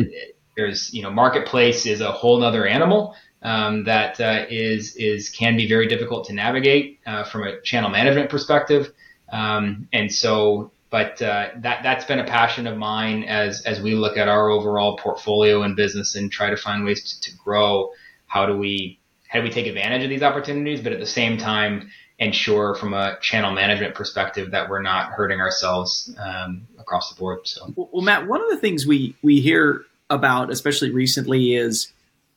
there's 0.56 0.92
you 0.94 1.02
know 1.02 1.10
marketplace 1.10 1.84
is 1.86 2.00
a 2.00 2.10
whole 2.10 2.42
other 2.42 2.66
animal. 2.66 3.14
Um, 3.42 3.84
that 3.84 4.18
uh, 4.20 4.46
is 4.48 4.96
is 4.96 5.28
can 5.28 5.56
be 5.56 5.68
very 5.68 5.86
difficult 5.88 6.26
to 6.28 6.32
navigate 6.32 7.00
uh, 7.06 7.24
from 7.24 7.46
a 7.46 7.60
channel 7.60 7.90
management 7.90 8.30
perspective. 8.30 8.92
Um, 9.30 9.88
and 9.92 10.12
so, 10.12 10.72
but 10.90 11.20
uh, 11.20 11.48
that 11.58 11.82
that's 11.82 12.04
been 12.04 12.18
a 12.18 12.24
passion 12.24 12.66
of 12.66 12.76
mine 12.76 13.24
as 13.24 13.62
as 13.62 13.80
we 13.80 13.94
look 13.94 14.16
at 14.16 14.28
our 14.28 14.48
overall 14.50 14.96
portfolio 14.96 15.62
and 15.62 15.76
business 15.76 16.14
and 16.14 16.30
try 16.30 16.50
to 16.50 16.56
find 16.56 16.84
ways 16.84 17.12
to, 17.20 17.30
to 17.30 17.36
grow. 17.36 17.90
how 18.26 18.46
do 18.46 18.56
we 18.56 18.98
how 19.28 19.40
do 19.40 19.44
we 19.44 19.50
take 19.50 19.66
advantage 19.66 20.02
of 20.04 20.10
these 20.10 20.22
opportunities, 20.22 20.80
but 20.80 20.92
at 20.92 21.00
the 21.00 21.06
same 21.06 21.36
time 21.36 21.90
ensure 22.18 22.74
from 22.74 22.94
a 22.94 23.18
channel 23.20 23.52
management 23.52 23.94
perspective 23.94 24.52
that 24.52 24.70
we're 24.70 24.80
not 24.82 25.10
hurting 25.10 25.40
ourselves 25.40 26.14
um, 26.18 26.66
across 26.78 27.12
the 27.12 27.18
board. 27.18 27.40
So, 27.44 27.72
well, 27.76 28.02
Matt, 28.02 28.26
one 28.26 28.40
of 28.40 28.48
the 28.48 28.56
things 28.56 28.86
we 28.86 29.14
we 29.22 29.40
hear 29.40 29.84
about, 30.08 30.50
especially 30.50 30.90
recently, 30.90 31.54
is 31.54 31.92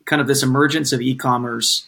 kind 0.05 0.21
of 0.21 0.27
this 0.27 0.43
emergence 0.43 0.91
of 0.91 1.01
e-commerce 1.01 1.87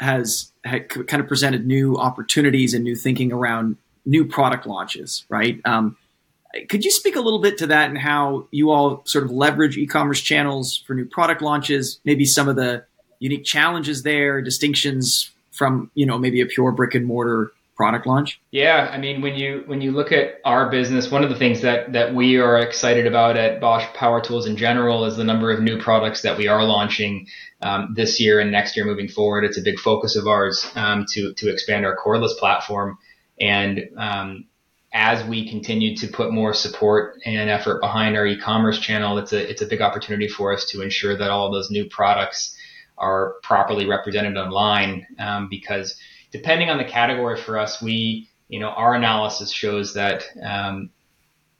has, 0.00 0.50
has 0.64 0.82
kind 0.88 1.22
of 1.22 1.28
presented 1.28 1.66
new 1.66 1.96
opportunities 1.96 2.74
and 2.74 2.82
new 2.82 2.96
thinking 2.96 3.32
around 3.32 3.76
new 4.04 4.24
product 4.24 4.66
launches, 4.66 5.24
right? 5.28 5.60
Um, 5.64 5.96
could 6.68 6.84
you 6.84 6.90
speak 6.90 7.16
a 7.16 7.20
little 7.20 7.40
bit 7.40 7.58
to 7.58 7.66
that 7.68 7.88
and 7.88 7.98
how 7.98 8.48
you 8.50 8.70
all 8.70 9.02
sort 9.06 9.24
of 9.24 9.30
leverage 9.30 9.76
e-commerce 9.76 10.20
channels 10.20 10.82
for 10.86 10.94
new 10.94 11.04
product 11.04 11.42
launches? 11.42 12.00
Maybe 12.04 12.24
some 12.24 12.48
of 12.48 12.56
the 12.56 12.84
unique 13.20 13.44
challenges 13.44 14.02
there, 14.02 14.42
distinctions 14.42 15.30
from 15.52 15.90
you 15.94 16.06
know 16.06 16.18
maybe 16.18 16.40
a 16.40 16.46
pure 16.46 16.72
brick 16.72 16.94
and 16.94 17.06
mortar 17.06 17.52
product 17.80 18.06
launch? 18.06 18.38
Yeah, 18.50 18.90
I 18.92 18.98
mean 18.98 19.22
when 19.22 19.36
you 19.36 19.62
when 19.66 19.80
you 19.80 19.92
look 19.92 20.12
at 20.12 20.40
our 20.44 20.70
business, 20.70 21.10
one 21.10 21.22
of 21.22 21.30
the 21.30 21.36
things 21.36 21.62
that 21.62 21.92
that 21.92 22.14
we 22.14 22.36
are 22.36 22.58
excited 22.58 23.06
about 23.06 23.36
at 23.36 23.60
Bosch 23.60 23.86
Power 23.94 24.20
Tools 24.20 24.46
in 24.46 24.56
general 24.56 25.06
is 25.06 25.16
the 25.16 25.24
number 25.24 25.50
of 25.50 25.62
new 25.62 25.78
products 25.80 26.22
that 26.22 26.36
we 26.36 26.46
are 26.46 26.62
launching 26.64 27.26
um, 27.62 27.94
this 27.96 28.20
year 28.20 28.38
and 28.38 28.52
next 28.52 28.76
year 28.76 28.84
moving 28.84 29.08
forward. 29.08 29.44
It's 29.44 29.56
a 29.56 29.62
big 29.62 29.78
focus 29.78 30.16
of 30.16 30.26
ours 30.26 30.70
um, 30.74 31.06
to 31.12 31.32
to 31.34 31.50
expand 31.50 31.86
our 31.86 31.96
cordless 31.96 32.36
platform 32.38 32.98
and 33.40 33.88
um, 33.96 34.44
as 34.92 35.24
we 35.24 35.48
continue 35.48 35.96
to 35.96 36.08
put 36.08 36.32
more 36.32 36.52
support 36.52 37.20
and 37.24 37.48
effort 37.48 37.80
behind 37.80 38.16
our 38.16 38.26
e-commerce 38.26 38.78
channel, 38.78 39.18
it's 39.18 39.32
a 39.32 39.50
it's 39.50 39.62
a 39.62 39.66
big 39.66 39.80
opportunity 39.80 40.28
for 40.28 40.52
us 40.52 40.64
to 40.70 40.82
ensure 40.82 41.16
that 41.16 41.30
all 41.30 41.50
those 41.50 41.70
new 41.70 41.88
products 41.88 42.56
are 42.98 43.34
properly 43.42 43.86
represented 43.86 44.36
online. 44.36 45.06
Um, 45.18 45.48
because 45.48 45.96
depending 46.32 46.70
on 46.70 46.78
the 46.78 46.84
category 46.84 47.40
for 47.40 47.58
us, 47.58 47.80
we 47.80 48.28
you 48.48 48.58
know 48.58 48.68
our 48.68 48.94
analysis 48.94 49.52
shows 49.52 49.94
that 49.94 50.24
um, 50.42 50.90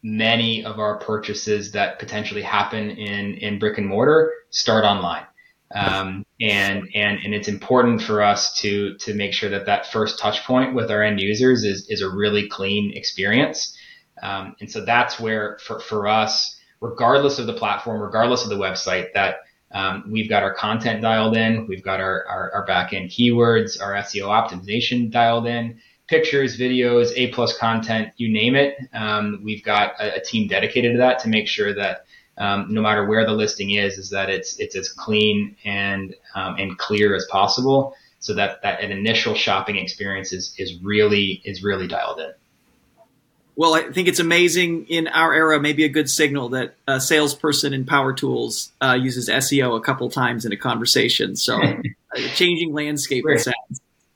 many 0.02 0.64
of 0.64 0.78
our 0.78 0.98
purchases 0.98 1.72
that 1.72 1.98
potentially 1.98 2.42
happen 2.42 2.90
in 2.90 3.34
in 3.34 3.58
brick 3.58 3.78
and 3.78 3.86
mortar 3.86 4.32
start 4.50 4.84
online. 4.84 5.24
Um, 5.72 6.26
and 6.40 6.88
and 6.94 7.18
and 7.22 7.34
it's 7.34 7.48
important 7.48 8.00
for 8.00 8.22
us 8.22 8.58
to 8.60 8.94
to 8.98 9.14
make 9.14 9.32
sure 9.32 9.50
that 9.50 9.66
that 9.66 9.86
first 9.92 10.18
touch 10.18 10.44
point 10.44 10.74
with 10.74 10.90
our 10.90 11.02
end 11.02 11.20
users 11.20 11.64
is 11.64 11.88
is 11.90 12.00
a 12.00 12.08
really 12.08 12.48
clean 12.48 12.92
experience. 12.96 13.76
Um, 14.22 14.56
and 14.60 14.70
so 14.70 14.84
that's 14.84 15.20
where 15.20 15.58
for 15.62 15.80
for 15.80 16.08
us, 16.08 16.58
regardless 16.80 17.38
of 17.38 17.46
the 17.46 17.52
platform, 17.52 18.00
regardless 18.00 18.42
of 18.42 18.50
the 18.50 18.56
website, 18.56 19.12
that 19.14 19.36
um, 19.72 20.04
we've 20.10 20.28
got 20.28 20.42
our 20.42 20.54
content 20.54 21.02
dialed 21.02 21.36
in, 21.36 21.66
we've 21.66 21.84
got 21.84 22.00
our, 22.00 22.26
our 22.26 22.52
our 22.54 22.64
back 22.66 22.92
end 22.92 23.10
keywords, 23.10 23.80
our 23.80 23.92
SEO 23.94 24.24
optimization 24.24 25.10
dialed 25.10 25.46
in, 25.46 25.78
pictures, 26.08 26.58
videos, 26.58 27.12
A 27.16 27.28
plus 27.32 27.56
content, 27.56 28.08
you 28.16 28.32
name 28.32 28.56
it. 28.56 28.76
Um, 28.94 29.40
we've 29.44 29.62
got 29.62 29.92
a, 30.00 30.16
a 30.16 30.20
team 30.24 30.48
dedicated 30.48 30.92
to 30.92 30.98
that 30.98 31.20
to 31.20 31.28
make 31.28 31.48
sure 31.48 31.74
that 31.74 32.06
um, 32.38 32.66
no 32.70 32.80
matter 32.80 33.06
where 33.06 33.24
the 33.26 33.32
listing 33.32 33.70
is, 33.70 33.98
is 33.98 34.10
that 34.10 34.30
it's 34.30 34.58
it's 34.58 34.74
as 34.74 34.88
clean 34.88 35.56
and 35.64 36.14
um, 36.34 36.56
and 36.56 36.78
clear 36.78 37.14
as 37.14 37.26
possible, 37.30 37.94
so 38.18 38.34
that 38.34 38.62
that 38.62 38.80
an 38.80 38.90
initial 38.90 39.34
shopping 39.34 39.76
experience 39.76 40.32
is 40.32 40.54
is 40.58 40.80
really 40.82 41.42
is 41.44 41.62
really 41.62 41.86
dialed 41.86 42.20
in. 42.20 42.32
Well, 43.56 43.74
I 43.74 43.92
think 43.92 44.08
it's 44.08 44.20
amazing 44.20 44.86
in 44.86 45.06
our 45.08 45.34
era, 45.34 45.60
maybe 45.60 45.84
a 45.84 45.88
good 45.90 46.08
signal 46.08 46.48
that 46.50 46.76
a 46.88 46.98
salesperson 46.98 47.74
in 47.74 47.84
Power 47.84 48.14
Tools 48.14 48.72
uh, 48.80 48.96
uses 48.98 49.28
SEO 49.28 49.76
a 49.76 49.82
couple 49.82 50.08
times 50.08 50.46
in 50.46 50.52
a 50.52 50.56
conversation. 50.56 51.36
So, 51.36 51.60
a 51.60 51.82
changing 52.34 52.72
landscape. 52.72 53.22
We're, 53.22 53.36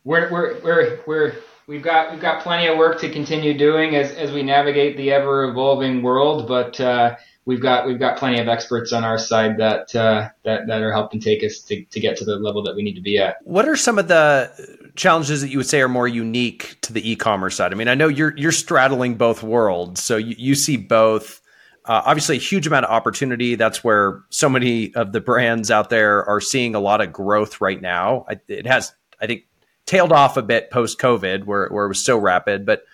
we're, 0.04 0.30
we're, 0.30 0.60
we're, 0.62 1.00
we're, 1.06 1.34
we've 1.66 1.82
got 1.82 2.12
we've 2.12 2.22
got 2.22 2.42
plenty 2.42 2.68
of 2.68 2.78
work 2.78 3.00
to 3.00 3.10
continue 3.10 3.52
doing 3.58 3.96
as 3.96 4.12
as 4.12 4.32
we 4.32 4.42
navigate 4.42 4.96
the 4.96 5.12
ever 5.12 5.44
evolving 5.44 6.02
world, 6.02 6.48
but. 6.48 6.80
Uh, 6.80 7.16
we've 7.46 7.60
got 7.60 7.86
we've 7.86 7.98
got 7.98 8.18
plenty 8.18 8.40
of 8.40 8.48
experts 8.48 8.92
on 8.92 9.04
our 9.04 9.18
side 9.18 9.58
that 9.58 9.94
uh, 9.94 10.28
that 10.44 10.66
that 10.66 10.82
are 10.82 10.92
helping 10.92 11.20
take 11.20 11.42
us 11.44 11.58
to, 11.60 11.84
to 11.84 12.00
get 12.00 12.16
to 12.18 12.24
the 12.24 12.36
level 12.36 12.62
that 12.62 12.74
we 12.74 12.82
need 12.82 12.94
to 12.94 13.00
be 13.00 13.18
at. 13.18 13.36
What 13.44 13.68
are 13.68 13.76
some 13.76 13.98
of 13.98 14.08
the 14.08 14.50
challenges 14.96 15.40
that 15.42 15.48
you 15.48 15.58
would 15.58 15.66
say 15.66 15.80
are 15.80 15.88
more 15.88 16.08
unique 16.08 16.76
to 16.82 16.92
the 16.92 17.08
e-commerce 17.10 17.56
side? 17.56 17.72
I 17.72 17.76
mean, 17.76 17.88
I 17.88 17.94
know 17.94 18.08
you're 18.08 18.36
you're 18.36 18.52
straddling 18.52 19.16
both 19.16 19.42
worlds, 19.42 20.02
so 20.02 20.16
you, 20.16 20.34
you 20.38 20.54
see 20.54 20.76
both. 20.76 21.40
Uh, 21.86 22.00
obviously, 22.06 22.36
a 22.36 22.40
huge 22.40 22.66
amount 22.66 22.86
of 22.86 22.90
opportunity. 22.90 23.56
That's 23.56 23.84
where 23.84 24.22
so 24.30 24.48
many 24.48 24.94
of 24.94 25.12
the 25.12 25.20
brands 25.20 25.70
out 25.70 25.90
there 25.90 26.24
are 26.24 26.40
seeing 26.40 26.74
a 26.74 26.80
lot 26.80 27.02
of 27.02 27.12
growth 27.12 27.60
right 27.60 27.78
now. 27.78 28.24
It 28.48 28.66
has, 28.66 28.94
I 29.20 29.26
think, 29.26 29.42
tailed 29.84 30.10
off 30.10 30.38
a 30.38 30.42
bit 30.42 30.70
post 30.70 30.98
COVID, 30.98 31.44
where 31.44 31.68
where 31.68 31.84
it 31.84 31.88
was 31.88 32.02
so 32.02 32.16
rapid, 32.16 32.64
but 32.64 32.84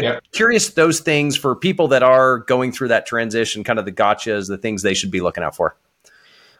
yeah, 0.00 0.12
yeah, 0.12 0.20
curious 0.32 0.70
those 0.70 1.00
things 1.00 1.36
for 1.36 1.54
people 1.54 1.88
that 1.88 2.02
are 2.02 2.38
going 2.38 2.72
through 2.72 2.88
that 2.88 3.06
transition, 3.06 3.64
kind 3.64 3.78
of 3.78 3.84
the 3.84 3.92
gotchas, 3.92 4.48
the 4.48 4.58
things 4.58 4.82
they 4.82 4.94
should 4.94 5.10
be 5.10 5.20
looking 5.20 5.44
out 5.44 5.56
for. 5.56 5.76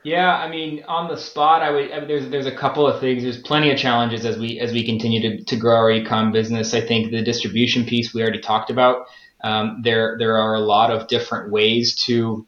Yeah, 0.04 0.34
I 0.34 0.48
mean, 0.48 0.84
on 0.88 1.08
the 1.08 1.16
spot, 1.16 1.62
I 1.62 1.70
would. 1.70 1.92
I 1.92 2.00
mean, 2.00 2.08
there's 2.08 2.28
there's 2.28 2.46
a 2.46 2.56
couple 2.56 2.86
of 2.86 3.00
things. 3.00 3.22
There's 3.22 3.40
plenty 3.40 3.70
of 3.70 3.78
challenges 3.78 4.24
as 4.24 4.36
we 4.36 4.58
as 4.58 4.72
we 4.72 4.84
continue 4.84 5.20
to, 5.20 5.44
to 5.44 5.56
grow 5.56 5.76
our 5.76 5.90
ecom 5.90 6.32
business. 6.32 6.74
I 6.74 6.80
think 6.80 7.12
the 7.12 7.22
distribution 7.22 7.84
piece 7.84 8.12
we 8.12 8.22
already 8.22 8.40
talked 8.40 8.70
about. 8.70 9.06
Um, 9.44 9.80
there 9.82 10.16
there 10.18 10.36
are 10.38 10.54
a 10.54 10.60
lot 10.60 10.90
of 10.90 11.06
different 11.06 11.52
ways 11.52 11.94
to 12.06 12.46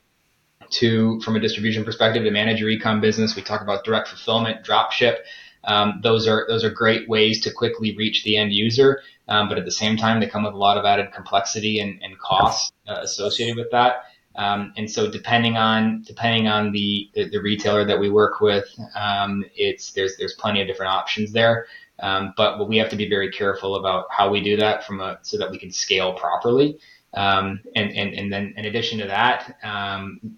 to 0.71 1.21
from 1.21 1.37
a 1.37 1.41
distribution 1.41 1.85
perspective 1.85 2.25
to 2.25 2.31
manage 2.33 2.61
your 2.61 2.71
ecom 2.71 3.01
business. 3.01 3.37
We 3.37 3.43
talk 3.43 3.63
about 3.63 3.85
direct 3.85 4.09
fulfillment, 4.09 4.65
drop 4.65 4.91
ship. 4.91 5.25
Um, 5.63 6.01
those 6.03 6.27
are 6.27 6.47
those 6.49 6.65
are 6.65 6.71
great 6.71 7.09
ways 7.09 7.41
to 7.43 7.53
quickly 7.53 7.95
reach 7.97 8.25
the 8.25 8.37
end 8.37 8.53
user. 8.53 9.01
Um, 9.29 9.49
but 9.49 9.59
at 9.59 9.65
the 9.65 9.71
same 9.71 9.97
time, 9.97 10.21
they 10.21 10.27
come 10.27 10.45
with 10.45 10.55
a 10.55 10.59
lot 10.59 10.77
of 10.77 10.85
added 10.85 11.13
complexity 11.13 11.81
and, 11.81 12.01
and 12.03 12.19
costs 12.19 12.73
uh, 12.87 12.99
associated 13.03 13.57
with 13.57 13.71
that. 13.71 14.05
Um, 14.37 14.73
and 14.77 14.91
so 14.91 15.11
depending 15.11 15.57
on 15.57 16.03
depending 16.03 16.49
on 16.49 16.73
the, 16.73 17.09
the, 17.15 17.29
the 17.31 17.41
retailer 17.41 17.85
that 17.85 17.99
we 17.99 18.11
work 18.11 18.41
with, 18.41 18.67
um, 18.97 19.45
it's 19.55 19.93
there's 19.93 20.17
there's 20.17 20.35
plenty 20.35 20.61
of 20.61 20.67
different 20.67 20.93
options 20.93 21.33
there. 21.33 21.67
Um, 22.01 22.35
but, 22.37 22.69
we 22.69 22.77
have 22.79 22.89
to 22.89 22.97
be 22.97 23.09
very 23.09 23.31
careful 23.31 23.77
about 23.77 24.07
how 24.11 24.29
we 24.29 24.43
do 24.43 24.57
that 24.57 24.85
from 24.85 25.01
a 25.01 25.21
so 25.23 25.39
that 25.39 25.49
we 25.49 25.59
can 25.59 25.71
scale 25.71 26.13
properly. 26.15 26.77
Um, 27.15 27.61
and, 27.77 27.93
and 27.93 28.13
and 28.15 28.33
then 28.33 28.55
in 28.57 28.65
addition 28.65 28.99
to 28.99 29.07
that, 29.07 29.57
um, 29.63 30.37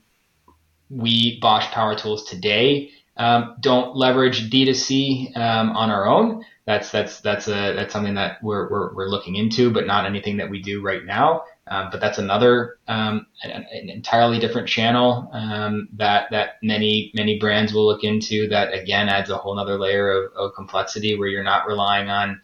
we 0.90 1.40
Bosch 1.40 1.64
Power 1.68 1.94
Tools 1.94 2.24
today 2.24 2.90
um, 3.16 3.56
don't 3.60 3.96
leverage 3.96 4.50
D2C 4.50 5.36
on 5.36 5.90
our 5.90 6.06
own 6.06 6.44
that's 6.66 6.90
that's 6.90 7.20
that's 7.20 7.46
a 7.46 7.74
that's 7.74 7.92
something 7.92 8.14
that 8.14 8.42
we're 8.42 8.68
we're, 8.68 8.94
we're 8.94 9.08
looking 9.08 9.36
into, 9.36 9.72
but 9.72 9.86
not 9.86 10.04
anything 10.04 10.38
that 10.38 10.50
we 10.50 10.60
do 10.60 10.82
right 10.82 11.04
now. 11.04 11.44
Um, 11.68 11.88
but 11.90 12.00
that's 12.00 12.18
another 12.18 12.78
um, 12.88 13.26
an, 13.44 13.66
an, 13.72 13.88
entirely 13.88 14.40
different 14.40 14.68
channel 14.68 15.30
um, 15.32 15.88
that 15.92 16.28
that 16.32 16.54
many 16.62 17.12
many 17.14 17.38
brands 17.38 17.72
will 17.72 17.86
look 17.86 18.02
into. 18.02 18.48
That 18.48 18.74
again 18.74 19.08
adds 19.08 19.30
a 19.30 19.36
whole 19.36 19.58
other 19.58 19.78
layer 19.78 20.10
of, 20.10 20.32
of 20.32 20.54
complexity 20.56 21.16
where 21.16 21.28
you're 21.28 21.44
not 21.44 21.68
relying 21.68 22.08
on 22.08 22.40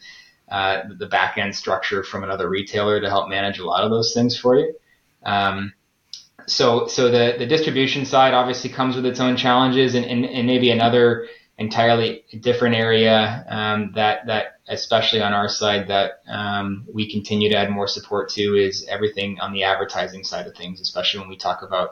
uh, 0.48 0.82
the 0.96 1.06
back 1.06 1.36
end 1.36 1.56
structure 1.56 2.04
from 2.04 2.22
another 2.22 2.48
retailer 2.48 3.00
to 3.00 3.08
help 3.10 3.28
manage 3.28 3.58
a 3.58 3.66
lot 3.66 3.82
of 3.82 3.90
those 3.90 4.14
things 4.14 4.38
for 4.38 4.56
you. 4.56 4.72
Um, 5.24 5.72
so 6.46 6.86
so 6.86 7.10
the 7.10 7.36
the 7.38 7.46
distribution 7.46 8.04
side 8.04 8.34
obviously 8.34 8.70
comes 8.70 8.96
with 8.96 9.06
its 9.06 9.20
own 9.20 9.36
challenges, 9.36 9.94
and, 9.94 10.04
and, 10.04 10.24
and 10.24 10.46
maybe 10.46 10.70
another 10.70 11.28
entirely 11.58 12.24
different 12.40 12.74
area 12.74 13.44
um, 13.48 13.92
that 13.94 14.26
that 14.26 14.58
especially 14.68 15.20
on 15.20 15.32
our 15.32 15.48
side 15.48 15.88
that 15.88 16.22
um, 16.28 16.86
we 16.92 17.10
continue 17.10 17.50
to 17.50 17.56
add 17.56 17.70
more 17.70 17.86
support 17.86 18.28
to 18.30 18.54
is 18.56 18.86
everything 18.88 19.38
on 19.40 19.52
the 19.52 19.62
advertising 19.62 20.24
side 20.24 20.46
of 20.46 20.54
things, 20.54 20.80
especially 20.80 21.20
when 21.20 21.28
we 21.28 21.36
talk 21.36 21.62
about 21.62 21.90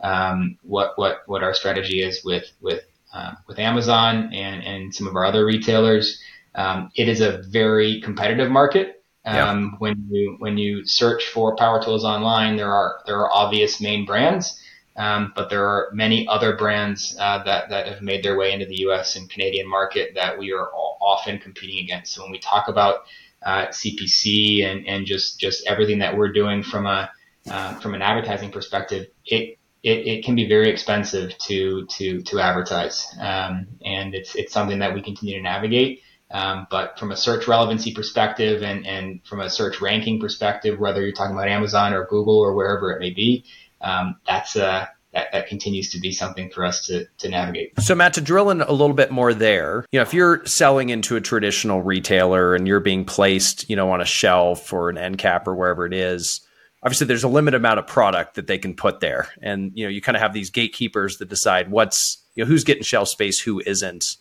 um, 0.00 0.58
what 0.62 0.92
what 0.96 1.22
what 1.26 1.42
our 1.42 1.54
strategy 1.54 2.02
is 2.02 2.24
with 2.24 2.50
with 2.60 2.84
uh, 3.12 3.32
with 3.46 3.58
Amazon 3.58 4.32
and 4.32 4.62
and 4.62 4.94
some 4.94 5.06
of 5.06 5.16
our 5.16 5.24
other 5.24 5.44
retailers. 5.44 6.20
Um, 6.54 6.90
it 6.94 7.08
is 7.08 7.20
a 7.20 7.42
very 7.48 8.00
competitive 8.00 8.50
market. 8.50 8.97
Yeah. 9.34 9.50
Um, 9.50 9.76
when 9.78 10.06
you 10.10 10.36
when 10.38 10.56
you 10.56 10.84
search 10.86 11.26
for 11.28 11.54
power 11.56 11.82
tools 11.82 12.04
online, 12.04 12.56
there 12.56 12.72
are 12.72 13.00
there 13.06 13.18
are 13.18 13.32
obvious 13.32 13.80
main 13.80 14.04
brands. 14.06 14.58
Um, 14.96 15.32
but 15.36 15.48
there 15.48 15.64
are 15.64 15.90
many 15.92 16.26
other 16.26 16.56
brands 16.56 17.16
uh, 17.20 17.42
that 17.44 17.68
that 17.70 17.86
have 17.86 18.02
made 18.02 18.24
their 18.24 18.36
way 18.36 18.52
into 18.52 18.66
the 18.66 18.80
U.S. 18.80 19.14
and 19.16 19.30
Canadian 19.30 19.68
market 19.68 20.12
that 20.14 20.36
we 20.36 20.52
are 20.52 20.68
often 20.72 21.38
competing 21.38 21.84
against. 21.84 22.12
So 22.12 22.22
when 22.22 22.32
we 22.32 22.40
talk 22.40 22.68
about 22.68 23.04
uh, 23.44 23.66
CPC 23.66 24.64
and 24.64 24.86
and 24.88 25.06
just 25.06 25.38
just 25.38 25.66
everything 25.66 26.00
that 26.00 26.16
we're 26.16 26.32
doing 26.32 26.62
from 26.62 26.86
a 26.86 27.10
uh, 27.50 27.74
from 27.80 27.94
an 27.94 28.02
advertising 28.02 28.50
perspective, 28.50 29.06
it, 29.24 29.58
it 29.82 30.06
it 30.06 30.24
can 30.24 30.34
be 30.34 30.48
very 30.48 30.68
expensive 30.68 31.36
to 31.38 31.86
to 31.86 32.22
to 32.22 32.40
advertise, 32.40 33.06
um, 33.20 33.68
and 33.84 34.14
it's 34.14 34.34
it's 34.34 34.52
something 34.52 34.80
that 34.80 34.92
we 34.94 35.00
continue 35.00 35.36
to 35.36 35.42
navigate. 35.42 36.02
Um, 36.30 36.66
but 36.70 36.98
from 36.98 37.10
a 37.10 37.16
search 37.16 37.48
relevancy 37.48 37.94
perspective 37.94 38.62
and, 38.62 38.86
and 38.86 39.20
from 39.26 39.40
a 39.40 39.48
search 39.48 39.80
ranking 39.80 40.20
perspective, 40.20 40.78
whether 40.78 41.02
you're 41.02 41.12
talking 41.12 41.34
about 41.34 41.48
Amazon 41.48 41.94
or 41.94 42.06
Google 42.06 42.38
or 42.38 42.54
wherever 42.54 42.92
it 42.92 43.00
may 43.00 43.10
be, 43.10 43.44
um, 43.80 44.16
that's 44.26 44.56
a 44.56 44.90
that, 45.12 45.32
that 45.32 45.48
continues 45.48 45.90
to 45.90 46.00
be 46.00 46.12
something 46.12 46.50
for 46.50 46.64
us 46.64 46.86
to, 46.86 47.06
to 47.18 47.28
navigate. 47.28 47.80
So, 47.80 47.94
Matt, 47.94 48.14
to 48.14 48.20
drill 48.20 48.50
in 48.50 48.60
a 48.60 48.70
little 48.70 48.94
bit 48.94 49.10
more 49.10 49.32
there, 49.32 49.86
you 49.90 49.98
know, 49.98 50.02
if 50.02 50.12
you're 50.12 50.44
selling 50.44 50.90
into 50.90 51.16
a 51.16 51.20
traditional 51.20 51.82
retailer 51.82 52.54
and 52.54 52.68
you're 52.68 52.80
being 52.80 53.06
placed, 53.06 53.68
you 53.70 53.76
know, 53.76 53.90
on 53.90 54.02
a 54.02 54.04
shelf 54.04 54.72
or 54.72 54.90
an 54.90 54.98
end 54.98 55.16
cap 55.16 55.48
or 55.48 55.54
wherever 55.54 55.86
it 55.86 55.94
is, 55.94 56.42
obviously 56.82 57.06
there's 57.06 57.24
a 57.24 57.28
limited 57.28 57.56
amount 57.56 57.78
of 57.78 57.86
product 57.86 58.34
that 58.34 58.46
they 58.46 58.58
can 58.58 58.74
put 58.74 59.00
there. 59.00 59.28
And, 59.40 59.72
you 59.74 59.84
know, 59.84 59.90
you 59.90 60.02
kind 60.02 60.16
of 60.16 60.20
have 60.20 60.34
these 60.34 60.50
gatekeepers 60.50 61.16
that 61.18 61.28
decide 61.30 61.70
what's, 61.70 62.18
you 62.34 62.44
know, 62.44 62.48
who's 62.48 62.64
getting 62.64 62.82
shelf 62.82 63.08
space, 63.08 63.40
who 63.40 63.60
isn't. 63.64 64.16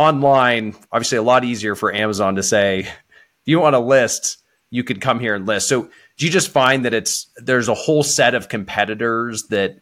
Online, 0.00 0.74
obviously 0.90 1.18
a 1.18 1.22
lot 1.22 1.44
easier 1.44 1.74
for 1.74 1.94
Amazon 1.94 2.36
to 2.36 2.42
say, 2.42 2.78
if 2.80 3.44
you 3.44 3.60
want 3.60 3.76
a 3.76 3.80
list, 3.80 4.38
you 4.70 4.82
could 4.82 5.02
come 5.02 5.20
here 5.20 5.34
and 5.34 5.46
list. 5.46 5.68
So 5.68 5.90
do 6.16 6.24
you 6.24 6.32
just 6.32 6.50
find 6.50 6.86
that 6.86 6.94
it's 6.94 7.28
there's 7.36 7.68
a 7.68 7.74
whole 7.74 8.02
set 8.02 8.34
of 8.34 8.48
competitors 8.48 9.48
that 9.48 9.78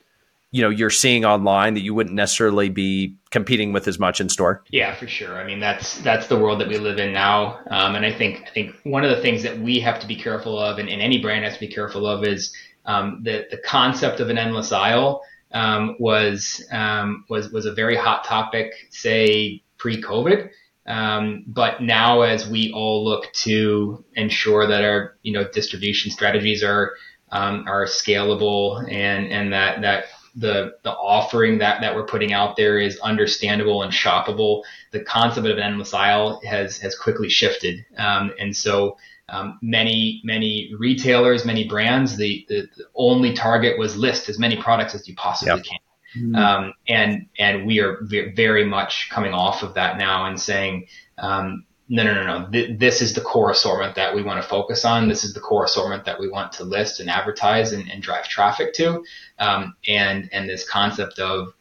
you 0.50 0.60
know 0.60 0.70
you're 0.70 0.90
seeing 0.90 1.24
online 1.24 1.74
that 1.74 1.82
you 1.82 1.94
wouldn't 1.94 2.16
necessarily 2.16 2.68
be 2.68 3.14
competing 3.30 3.72
with 3.72 3.86
as 3.86 4.00
much 4.00 4.20
in 4.20 4.28
store? 4.28 4.64
Yeah 4.70 4.92
for 4.96 5.06
sure. 5.06 5.36
I 5.36 5.44
mean 5.44 5.60
that's 5.60 6.00
that's 6.00 6.26
the 6.26 6.36
world 6.36 6.60
that 6.62 6.68
we 6.68 6.78
live 6.78 6.98
in 6.98 7.12
now. 7.12 7.60
Um, 7.70 7.94
and 7.94 8.04
i 8.04 8.12
think 8.12 8.42
i 8.44 8.50
think 8.50 8.74
one 8.82 9.04
of 9.04 9.10
the 9.10 9.22
things 9.22 9.44
that 9.44 9.60
we 9.60 9.78
have 9.78 10.00
to 10.00 10.06
be 10.08 10.16
careful 10.16 10.58
of 10.58 10.80
and, 10.80 10.88
and 10.88 11.00
any 11.00 11.22
brand 11.22 11.44
has 11.44 11.54
to 11.54 11.60
be 11.60 11.68
careful 11.68 12.08
of 12.08 12.24
is 12.24 12.52
um, 12.86 13.20
the 13.22 13.46
the 13.52 13.58
concept 13.58 14.18
of 14.18 14.30
an 14.30 14.38
endless 14.38 14.72
aisle 14.72 15.22
um, 15.52 15.94
was 16.00 16.66
um, 16.72 17.24
was 17.28 17.50
was 17.50 17.66
a 17.66 17.72
very 17.72 17.96
hot 17.96 18.24
topic 18.24 18.72
say 18.90 19.62
pre-covid 19.78 20.50
um, 20.86 21.44
but 21.46 21.82
now 21.82 22.22
as 22.22 22.48
we 22.48 22.72
all 22.72 23.04
look 23.04 23.30
to 23.34 24.04
ensure 24.14 24.66
that 24.66 24.82
our 24.84 25.16
you 25.22 25.32
know 25.32 25.46
distribution 25.48 26.10
strategies 26.10 26.64
are 26.64 26.94
um, 27.30 27.64
are 27.68 27.84
scalable 27.84 28.80
and 28.90 29.26
and 29.26 29.52
that 29.52 29.82
that 29.82 30.04
the 30.38 30.74
the 30.84 30.90
offering 30.92 31.58
that 31.58 31.80
that 31.80 31.94
we're 31.94 32.06
putting 32.06 32.32
out 32.32 32.56
there 32.56 32.78
is 32.78 32.98
understandable 33.00 33.82
and 33.82 33.92
shoppable. 33.92 34.62
The 34.92 35.00
concept 35.00 35.46
of 35.46 35.56
an 35.56 35.62
endless 35.62 35.92
aisle 35.92 36.40
has 36.44 36.78
has 36.78 36.96
quickly 36.96 37.28
shifted, 37.28 37.84
um, 37.96 38.32
and 38.38 38.56
so 38.56 38.96
um, 39.28 39.58
many 39.60 40.20
many 40.24 40.72
retailers, 40.78 41.44
many 41.44 41.68
brands, 41.68 42.16
the, 42.16 42.46
the, 42.48 42.68
the 42.76 42.84
only 42.94 43.34
target 43.34 43.78
was 43.78 43.96
list 43.96 44.28
as 44.28 44.38
many 44.38 44.56
products 44.56 44.94
as 44.94 45.06
you 45.08 45.14
possibly 45.16 45.56
yep. 45.56 45.64
can. 45.64 45.78
Mm-hmm. 46.18 46.34
Um, 46.34 46.72
and 46.88 47.26
and 47.38 47.66
we 47.66 47.80
are 47.80 47.98
very 48.34 48.64
much 48.64 49.08
coming 49.10 49.32
off 49.32 49.62
of 49.62 49.74
that 49.74 49.98
now 49.98 50.26
and 50.26 50.40
saying 50.40 50.86
um, 51.18 51.64
no, 51.88 52.02
no, 52.02 52.12
no, 52.12 52.24
no. 52.24 52.50
Th- 52.50 52.78
this 52.78 53.00
is 53.00 53.14
the 53.14 53.22
core 53.22 53.50
assortment 53.50 53.94
that 53.94 54.14
we 54.14 54.22
want 54.22 54.42
to 54.42 54.48
focus 54.48 54.84
on. 54.84 55.08
This 55.08 55.24
is 55.24 55.32
the 55.32 55.40
core 55.40 55.64
assortment 55.64 56.04
that 56.04 56.20
we 56.20 56.28
want 56.28 56.52
to 56.52 56.64
list 56.64 57.00
and 57.00 57.08
advertise 57.08 57.72
and, 57.72 57.90
and 57.90 58.02
drive 58.02 58.28
traffic 58.28 58.74
to. 58.74 59.04
Um, 59.38 59.74
and 59.86 60.28
and 60.32 60.48
this 60.48 60.68
concept 60.68 61.18
of 61.18 61.54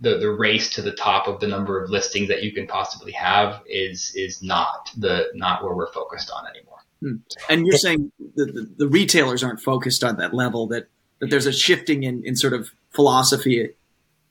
the, 0.00 0.18
the 0.18 0.30
race 0.30 0.70
to 0.74 0.82
the 0.82 0.92
top 0.92 1.26
of 1.26 1.40
the 1.40 1.46
number 1.46 1.82
of 1.82 1.90
listings 1.90 2.28
that 2.28 2.42
you 2.42 2.52
can 2.52 2.66
possibly 2.66 3.12
have 3.12 3.62
is 3.66 4.12
is 4.14 4.42
not 4.42 4.90
the 4.96 5.28
not 5.34 5.62
where 5.62 5.74
we're 5.74 5.92
focused 5.92 6.30
on 6.30 6.46
anymore. 6.46 6.78
Hmm. 7.00 7.16
And 7.48 7.66
you're 7.66 7.78
saying 7.78 8.12
the, 8.34 8.46
the, 8.46 8.74
the 8.76 8.88
retailers 8.88 9.42
aren't 9.42 9.60
focused 9.60 10.04
on 10.04 10.16
that 10.16 10.34
level 10.34 10.66
that 10.68 10.88
that 11.20 11.30
there's 11.30 11.46
a 11.46 11.52
shifting 11.52 12.02
in, 12.02 12.24
in 12.24 12.36
sort 12.36 12.52
of 12.52 12.70
philosophy. 12.90 13.70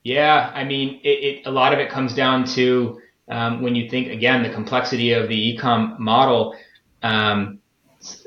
Yeah, 0.04 0.52
I 0.54 0.64
mean, 0.64 1.00
it, 1.04 1.08
it 1.08 1.48
a 1.48 1.52
lot 1.52 1.74
of 1.74 1.80
it 1.80 1.90
comes 1.90 2.14
down 2.14 2.46
to 2.50 3.02
um, 3.28 3.62
when 3.62 3.76
you 3.76 3.90
think 3.90 4.10
again 4.10 4.44
the 4.44 4.50
complexity 4.50 5.14
of 5.14 5.28
the 5.28 5.58
ecom 5.58 5.98
model. 6.00 6.56
Um, 7.02 7.60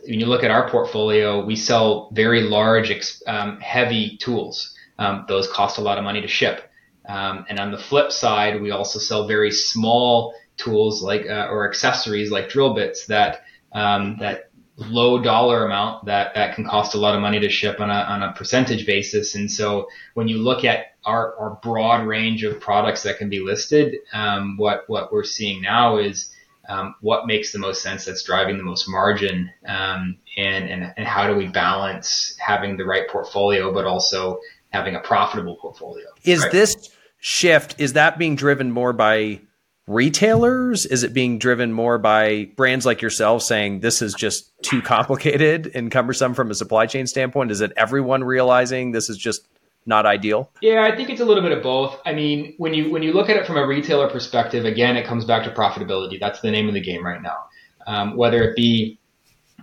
when 0.04 0.18
you 0.18 0.26
look 0.26 0.42
at 0.42 0.50
our 0.50 0.68
portfolio, 0.68 1.44
we 1.44 1.54
sell 1.54 2.10
very 2.12 2.42
large, 2.42 2.90
um, 3.26 3.60
heavy 3.60 4.16
tools. 4.16 4.74
Um, 4.98 5.24
those 5.28 5.46
cost 5.52 5.78
a 5.78 5.80
lot 5.80 5.98
of 5.98 6.04
money 6.04 6.20
to 6.20 6.26
ship. 6.26 6.68
Um, 7.08 7.46
and 7.48 7.60
on 7.60 7.70
the 7.70 7.78
flip 7.78 8.10
side, 8.10 8.60
we 8.60 8.72
also 8.72 8.98
sell 8.98 9.28
very 9.28 9.52
small 9.52 10.34
tools 10.56 11.02
like 11.02 11.26
uh, 11.26 11.48
or 11.50 11.68
accessories 11.68 12.30
like 12.30 12.48
drill 12.48 12.74
bits 12.74 13.06
that 13.06 13.44
um, 13.72 14.16
that 14.18 14.47
low 14.78 15.20
dollar 15.20 15.64
amount 15.64 16.06
that 16.06 16.34
that 16.34 16.54
can 16.54 16.64
cost 16.64 16.94
a 16.94 16.98
lot 16.98 17.14
of 17.14 17.20
money 17.20 17.40
to 17.40 17.48
ship 17.48 17.80
on 17.80 17.90
a 17.90 17.94
on 17.94 18.22
a 18.22 18.32
percentage 18.32 18.86
basis. 18.86 19.34
And 19.34 19.50
so 19.50 19.88
when 20.14 20.28
you 20.28 20.38
look 20.38 20.64
at 20.64 20.94
our, 21.04 21.36
our 21.36 21.58
broad 21.62 22.06
range 22.06 22.44
of 22.44 22.60
products 22.60 23.02
that 23.02 23.18
can 23.18 23.28
be 23.28 23.40
listed, 23.40 23.96
um, 24.12 24.56
what 24.56 24.84
what 24.86 25.12
we're 25.12 25.24
seeing 25.24 25.62
now 25.62 25.98
is 25.98 26.32
um, 26.68 26.94
what 27.00 27.26
makes 27.26 27.52
the 27.52 27.58
most 27.58 27.82
sense 27.82 28.04
that's 28.04 28.22
driving 28.22 28.56
the 28.56 28.62
most 28.62 28.88
margin 28.88 29.50
um, 29.66 30.16
and, 30.36 30.68
and 30.68 30.94
and 30.96 31.06
how 31.06 31.26
do 31.26 31.34
we 31.34 31.46
balance 31.46 32.36
having 32.38 32.76
the 32.76 32.84
right 32.84 33.08
portfolio 33.08 33.72
but 33.72 33.84
also 33.84 34.38
having 34.70 34.94
a 34.94 35.00
profitable 35.00 35.56
portfolio 35.56 36.06
is 36.24 36.42
right? 36.42 36.52
this 36.52 36.90
shift 37.20 37.74
is 37.80 37.94
that 37.94 38.18
being 38.18 38.36
driven 38.36 38.70
more 38.70 38.92
by 38.92 39.40
retailers 39.88 40.86
is 40.86 41.02
it 41.02 41.12
being 41.12 41.38
driven 41.38 41.72
more 41.72 41.98
by 41.98 42.44
brands 42.56 42.84
like 42.84 43.00
yourself 43.00 43.42
saying 43.42 43.80
this 43.80 44.02
is 44.02 44.14
just 44.14 44.50
too 44.62 44.82
complicated 44.82 45.70
and 45.74 45.90
cumbersome 45.90 46.34
from 46.34 46.50
a 46.50 46.54
supply 46.54 46.86
chain 46.86 47.06
standpoint 47.06 47.50
is 47.50 47.60
it 47.60 47.72
everyone 47.76 48.22
realizing 48.22 48.92
this 48.92 49.08
is 49.08 49.16
just 49.16 49.48
not 49.88 50.04
ideal? 50.04 50.50
Yeah, 50.60 50.84
I 50.84 50.94
think 50.94 51.08
it's 51.08 51.20
a 51.20 51.24
little 51.24 51.42
bit 51.42 51.50
of 51.50 51.62
both. 51.62 51.98
I 52.04 52.12
mean, 52.12 52.54
when 52.58 52.74
you 52.74 52.92
when 52.92 53.02
you 53.02 53.12
look 53.12 53.30
at 53.30 53.36
it 53.36 53.46
from 53.46 53.56
a 53.56 53.66
retailer 53.66 54.08
perspective, 54.08 54.64
again, 54.66 54.96
it 54.96 55.06
comes 55.06 55.24
back 55.24 55.44
to 55.44 55.50
profitability. 55.50 56.20
That's 56.20 56.40
the 56.40 56.50
name 56.50 56.68
of 56.68 56.74
the 56.74 56.80
game 56.80 57.04
right 57.04 57.22
now. 57.22 57.46
Um, 57.86 58.16
whether 58.16 58.42
it 58.42 58.54
be 58.54 59.00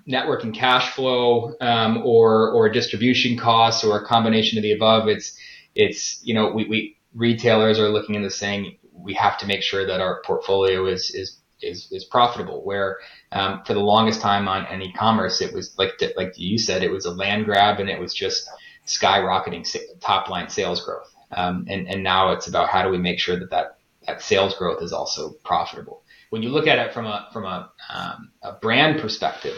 networking 0.09 0.53
cash 0.53 0.93
flow 0.93 1.53
um, 1.61 2.01
or 2.03 2.51
or 2.51 2.69
distribution 2.69 3.37
costs 3.37 3.83
or 3.83 3.99
a 3.99 4.05
combination 4.05 4.57
of 4.57 4.63
the 4.63 4.71
above, 4.71 5.07
it's 5.07 5.37
it's 5.75 6.19
you 6.23 6.33
know 6.33 6.51
we, 6.51 6.65
we 6.65 6.97
retailers 7.13 7.79
are 7.79 7.89
looking 7.89 8.15
into 8.15 8.31
saying 8.31 8.77
we 8.97 9.13
have 9.13 9.37
to 9.39 9.47
make 9.47 9.61
sure 9.61 9.85
that 9.85 10.01
our 10.01 10.21
portfolio 10.25 10.85
is 10.87 11.11
is 11.11 11.39
is, 11.61 11.87
is 11.91 12.03
profitable. 12.05 12.63
Where 12.63 12.99
um, 13.31 13.61
for 13.65 13.73
the 13.73 13.79
longest 13.79 14.21
time 14.21 14.47
on, 14.47 14.65
on 14.65 14.81
e-commerce, 14.81 15.41
it 15.41 15.53
was 15.53 15.75
like 15.77 16.01
like 16.17 16.33
you 16.37 16.57
said, 16.57 16.83
it 16.83 16.91
was 16.91 17.05
a 17.05 17.11
land 17.11 17.45
grab 17.45 17.79
and 17.79 17.89
it 17.89 17.99
was 17.99 18.13
just 18.13 18.49
skyrocketing 18.85 19.65
top 19.99 20.29
line 20.29 20.49
sales 20.49 20.83
growth. 20.83 21.11
Um, 21.31 21.65
and, 21.69 21.87
and 21.87 22.03
now 22.03 22.31
it's 22.31 22.47
about 22.47 22.69
how 22.69 22.83
do 22.83 22.89
we 22.89 22.97
make 22.97 23.19
sure 23.19 23.37
that, 23.39 23.49
that 23.49 23.77
that 24.05 24.21
sales 24.21 24.55
growth 24.55 24.81
is 24.81 24.93
also 24.93 25.31
profitable. 25.43 26.03
When 26.29 26.43
you 26.43 26.49
look 26.49 26.67
at 26.67 26.79
it 26.79 26.93
from 26.93 27.05
a 27.05 27.27
from 27.33 27.45
a, 27.45 27.71
um, 27.93 28.31
a 28.41 28.53
brand 28.53 28.99
perspective, 28.99 29.55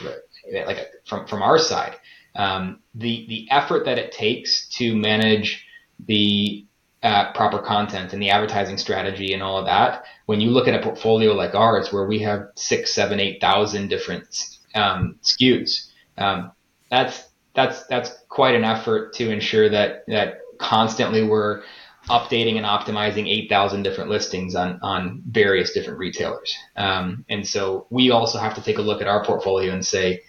like 0.66 0.78
a, 0.78 0.86
from 1.06 1.28
from 1.28 1.42
our 1.42 1.58
side, 1.58 1.96
um, 2.36 2.82
the 2.96 3.26
the 3.28 3.48
effort 3.52 3.86
that 3.86 3.98
it 3.98 4.12
takes 4.12 4.70
to 4.78 4.96
manage 4.96 5.66
the 6.00 6.67
uh, 7.08 7.32
proper 7.32 7.60
content 7.60 8.12
and 8.12 8.22
the 8.22 8.30
advertising 8.30 8.78
strategy 8.78 9.34
and 9.34 9.42
all 9.42 9.58
of 9.58 9.66
that. 9.66 10.04
When 10.26 10.42
you 10.42 10.50
look 10.50 10.68
at 10.68 10.76
a 10.76 10.84
portfolio 10.84 11.32
like 11.34 11.56
ours, 11.56 11.94
where 11.94 12.06
we 12.06 12.20
have 12.20 12.50
six, 12.56 12.94
seven, 12.94 13.22
eight 13.22 13.40
thousand 13.40 13.88
different 13.88 14.28
um, 14.76 15.18
SKUs, 15.24 15.90
um, 16.18 16.52
that's 16.92 17.30
that's 17.56 17.86
that's 17.86 18.12
quite 18.28 18.56
an 18.56 18.66
effort 18.66 19.14
to 19.14 19.32
ensure 19.32 19.70
that 19.70 20.04
that 20.08 20.40
constantly 20.60 21.24
we're 21.24 21.64
updating 22.10 22.56
and 22.56 22.66
optimizing 22.66 23.28
8,000 23.28 23.84
different 23.84 24.10
listings 24.10 24.56
on, 24.56 24.80
on 24.82 25.22
various 25.30 25.74
different 25.74 26.00
retailers. 26.00 26.56
Um, 26.78 27.26
and 27.28 27.46
so 27.46 27.86
we 27.90 28.12
also 28.12 28.38
have 28.38 28.56
to 28.56 28.62
take 28.62 28.78
a 28.78 28.82
look 28.82 29.02
at 29.02 29.10
our 29.10 29.26
portfolio 29.26 29.74
and 29.74 29.86
say, 29.86 30.22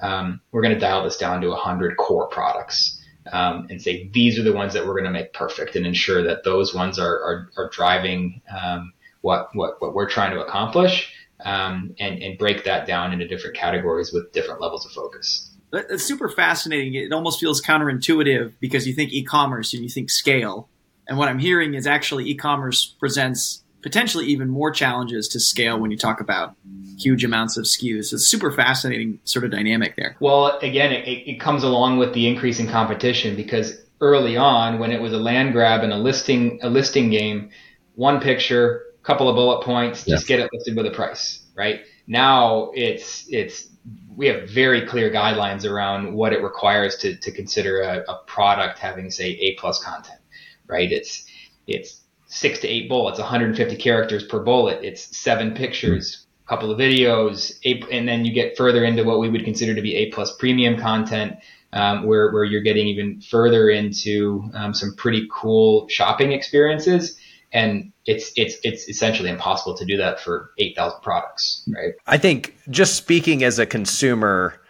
um, 0.00 0.40
we're 0.50 0.62
going 0.62 0.72
to 0.72 0.80
dial 0.80 1.04
this 1.04 1.18
down 1.18 1.42
to 1.42 1.48
100 1.48 1.98
core 1.98 2.28
products 2.28 2.95
um, 3.32 3.66
and 3.70 3.80
say, 3.80 4.08
these 4.12 4.38
are 4.38 4.42
the 4.42 4.52
ones 4.52 4.74
that 4.74 4.86
we're 4.86 4.94
going 4.94 5.04
to 5.04 5.10
make 5.10 5.32
perfect 5.32 5.76
and 5.76 5.86
ensure 5.86 6.22
that 6.22 6.44
those 6.44 6.74
ones 6.74 6.98
are, 6.98 7.14
are, 7.14 7.50
are 7.56 7.70
driving 7.70 8.40
um, 8.50 8.92
what, 9.20 9.48
what, 9.54 9.80
what 9.80 9.94
we're 9.94 10.08
trying 10.08 10.32
to 10.32 10.40
accomplish 10.40 11.12
um, 11.44 11.94
and, 11.98 12.22
and 12.22 12.38
break 12.38 12.64
that 12.64 12.86
down 12.86 13.12
into 13.12 13.26
different 13.26 13.56
categories 13.56 14.12
with 14.12 14.32
different 14.32 14.60
levels 14.60 14.86
of 14.86 14.92
focus. 14.92 15.50
It's 15.72 16.04
super 16.04 16.28
fascinating. 16.28 16.94
It 16.94 17.12
almost 17.12 17.40
feels 17.40 17.60
counterintuitive 17.60 18.54
because 18.60 18.86
you 18.86 18.94
think 18.94 19.12
e-commerce 19.12 19.74
and 19.74 19.82
you 19.82 19.88
think 19.88 20.10
scale. 20.10 20.68
And 21.08 21.18
what 21.18 21.28
I'm 21.28 21.38
hearing 21.38 21.74
is 21.74 21.86
actually 21.86 22.28
e-commerce 22.30 22.94
presents 22.98 23.62
potentially 23.86 24.26
even 24.26 24.48
more 24.48 24.72
challenges 24.72 25.28
to 25.28 25.38
scale 25.38 25.78
when 25.78 25.92
you 25.92 25.96
talk 25.96 26.20
about 26.20 26.56
huge 26.98 27.22
amounts 27.22 27.56
of 27.56 27.66
SKUs. 27.66 28.12
It's 28.12 28.26
super 28.26 28.50
fascinating 28.50 29.20
sort 29.22 29.44
of 29.44 29.52
dynamic 29.52 29.94
there. 29.94 30.16
Well, 30.18 30.58
again, 30.58 30.90
it, 30.90 31.06
it 31.06 31.40
comes 31.40 31.62
along 31.62 31.98
with 31.98 32.12
the 32.12 32.26
increase 32.26 32.58
in 32.58 32.66
competition 32.66 33.36
because 33.36 33.80
early 34.00 34.36
on, 34.36 34.80
when 34.80 34.90
it 34.90 35.00
was 35.00 35.12
a 35.12 35.18
land 35.18 35.52
grab 35.52 35.84
and 35.84 35.92
a 35.92 35.96
listing 35.98 36.58
a 36.62 36.68
listing 36.68 37.10
game, 37.10 37.50
one 37.94 38.20
picture, 38.20 38.82
couple 39.04 39.28
of 39.28 39.36
bullet 39.36 39.64
points, 39.64 40.04
just 40.04 40.26
get 40.26 40.40
it 40.40 40.50
listed 40.52 40.76
with 40.76 40.86
a 40.86 40.90
price, 40.90 41.46
right? 41.54 41.82
Now 42.08 42.72
it's 42.74 43.24
it's 43.28 43.68
we 44.16 44.26
have 44.26 44.50
very 44.50 44.84
clear 44.84 45.12
guidelines 45.12 45.64
around 45.64 46.12
what 46.12 46.32
it 46.32 46.42
requires 46.42 46.96
to, 46.96 47.14
to 47.18 47.30
consider 47.30 47.82
a, 47.82 47.98
a 48.08 48.18
product 48.26 48.80
having 48.80 49.12
say 49.12 49.26
A 49.26 49.54
plus 49.54 49.80
content, 49.80 50.18
right? 50.66 50.90
It's, 50.90 51.24
it's 51.68 52.00
six 52.36 52.58
to 52.60 52.68
eight 52.68 52.88
bullets, 52.88 53.18
150 53.18 53.76
characters 53.76 54.24
per 54.24 54.40
bullet. 54.40 54.84
It's 54.84 55.16
seven 55.16 55.54
pictures 55.54 56.26
a 56.46 56.48
couple 56.48 56.70
of 56.70 56.78
videos, 56.78 57.58
eight, 57.64 57.84
and 57.90 58.08
then 58.08 58.24
you 58.24 58.32
get 58.32 58.56
further 58.56 58.84
into 58.84 59.02
what 59.04 59.18
we 59.18 59.28
would 59.28 59.44
consider 59.44 59.74
to 59.74 59.82
be 59.82 59.96
A 59.96 60.10
plus 60.10 60.36
premium 60.36 60.78
content, 60.78 61.36
um, 61.72 62.04
where 62.04 62.30
where 62.32 62.44
you're 62.44 62.62
getting 62.62 62.86
even 62.86 63.20
further 63.20 63.68
into 63.68 64.48
um, 64.54 64.72
some 64.72 64.94
pretty 64.96 65.26
cool 65.32 65.88
shopping 65.88 66.32
experiences. 66.32 67.18
And 67.52 67.92
it's 68.04 68.32
it's 68.36 68.58
it's 68.62 68.88
essentially 68.88 69.30
impossible 69.30 69.76
to 69.76 69.84
do 69.84 69.96
that 69.96 70.20
for 70.20 70.50
eight 70.58 70.76
thousand 70.76 71.00
products, 71.00 71.64
right? 71.74 71.94
I 72.06 72.18
think 72.18 72.54
just 72.70 72.94
speaking 72.94 73.42
as 73.42 73.58
a 73.58 73.66
consumer. 73.66 74.60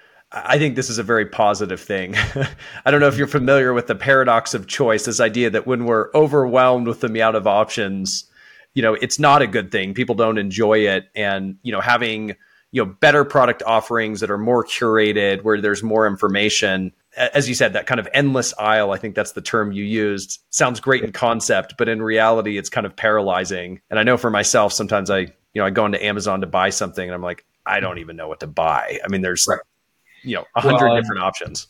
I 0.44 0.59
think 0.59 0.77
this 0.77 0.90
is 0.90 0.99
a 0.99 1.03
very 1.03 1.27
positive 1.27 1.81
thing. 1.81 2.14
I 2.85 2.90
don't 2.90 3.01
know 3.01 3.09
if 3.09 3.16
you're 3.16 3.27
familiar 3.27 3.72
with 3.72 3.87
the 3.87 3.94
paradox 3.94 4.53
of 4.55 4.66
choice, 4.66 5.07
this 5.07 5.20
idea 5.20 5.51
that 5.51 5.66
when 5.66 5.87
we're 5.87 6.11
overwhelmed 6.14 6.87
with 6.87 7.01
the 7.01 7.07
amount 7.07 7.37
of 7.37 7.46
options, 7.46 8.31
you 8.77 8.83
know 8.83 8.94
it's 8.94 9.18
not 9.18 9.42
a 9.42 9.46
good 9.49 9.72
thing 9.72 9.94
people 9.94 10.14
don't 10.14 10.38
enjoy 10.38 10.79
it 10.79 11.09
and 11.16 11.57
you 11.62 11.72
know 11.72 11.81
having 11.81 12.37
you 12.70 12.85
know 12.85 12.94
better 13.01 13.25
product 13.25 13.62
offerings 13.66 14.20
that 14.20 14.31
are 14.31 14.38
more 14.38 14.62
curated 14.62 15.42
where 15.42 15.61
there's 15.61 15.83
more 15.83 16.07
information 16.07 16.92
as 17.16 17.49
you 17.49 17.55
said 17.55 17.72
that 17.72 17.87
kind 17.87 17.99
of 17.99 18.07
endless 18.12 18.55
aisle 18.59 18.92
i 18.92 18.99
think 18.99 19.14
that's 19.14 19.33
the 19.33 19.40
term 19.40 19.72
you 19.72 19.83
used 19.83 20.40
sounds 20.51 20.79
great 20.79 21.03
in 21.03 21.11
concept 21.11 21.75
but 21.79 21.88
in 21.88 22.03
reality 22.03 22.59
it's 22.59 22.68
kind 22.68 22.87
of 22.87 22.94
paralyzing 22.94 23.81
and 23.90 23.99
i 23.99 24.03
know 24.03 24.18
for 24.18 24.31
myself 24.31 24.72
sometimes 24.72 25.11
i 25.11 25.20
you 25.20 25.31
know 25.55 25.64
i 25.64 25.70
go 25.70 25.87
into 25.87 26.05
amazon 26.05 26.42
to 26.42 26.46
buy 26.46 26.68
something 26.68 27.09
and 27.09 27.14
i'm 27.14 27.22
like 27.22 27.46
i 27.64 27.81
don't 27.81 27.99
even 27.99 28.14
know 28.14 28.29
what 28.29 28.40
to 28.40 28.46
buy 28.46 28.99
i 29.03 29.09
mean 29.09 29.22
there's 29.22 29.46
right. 29.49 29.59
You 30.26 30.34
know 30.34 30.44
a 30.56 30.60
hundred 30.60 30.88
well, 30.88 31.00
different 31.00 31.22
options 31.22 31.68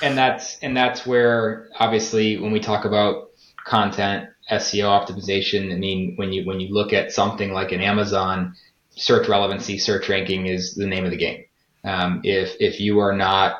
and 0.00 0.16
that's 0.16 0.58
and 0.60 0.76
that's 0.76 1.06
where 1.06 1.68
obviously 1.78 2.38
when 2.38 2.52
we 2.52 2.60
talk 2.60 2.84
about 2.84 3.28
content 3.68 4.30
SEO 4.50 4.84
optimization. 4.84 5.72
I 5.72 5.76
mean, 5.76 6.14
when 6.16 6.32
you 6.32 6.44
when 6.46 6.60
you 6.60 6.72
look 6.72 6.92
at 6.92 7.12
something 7.12 7.52
like 7.52 7.72
an 7.72 7.80
Amazon, 7.80 8.54
search 8.90 9.28
relevancy, 9.28 9.78
search 9.78 10.08
ranking 10.08 10.46
is 10.46 10.74
the 10.74 10.86
name 10.86 11.04
of 11.04 11.10
the 11.10 11.16
game. 11.16 11.44
Um, 11.84 12.20
if 12.24 12.56
if 12.58 12.80
you 12.80 12.98
are 13.00 13.14
not 13.14 13.56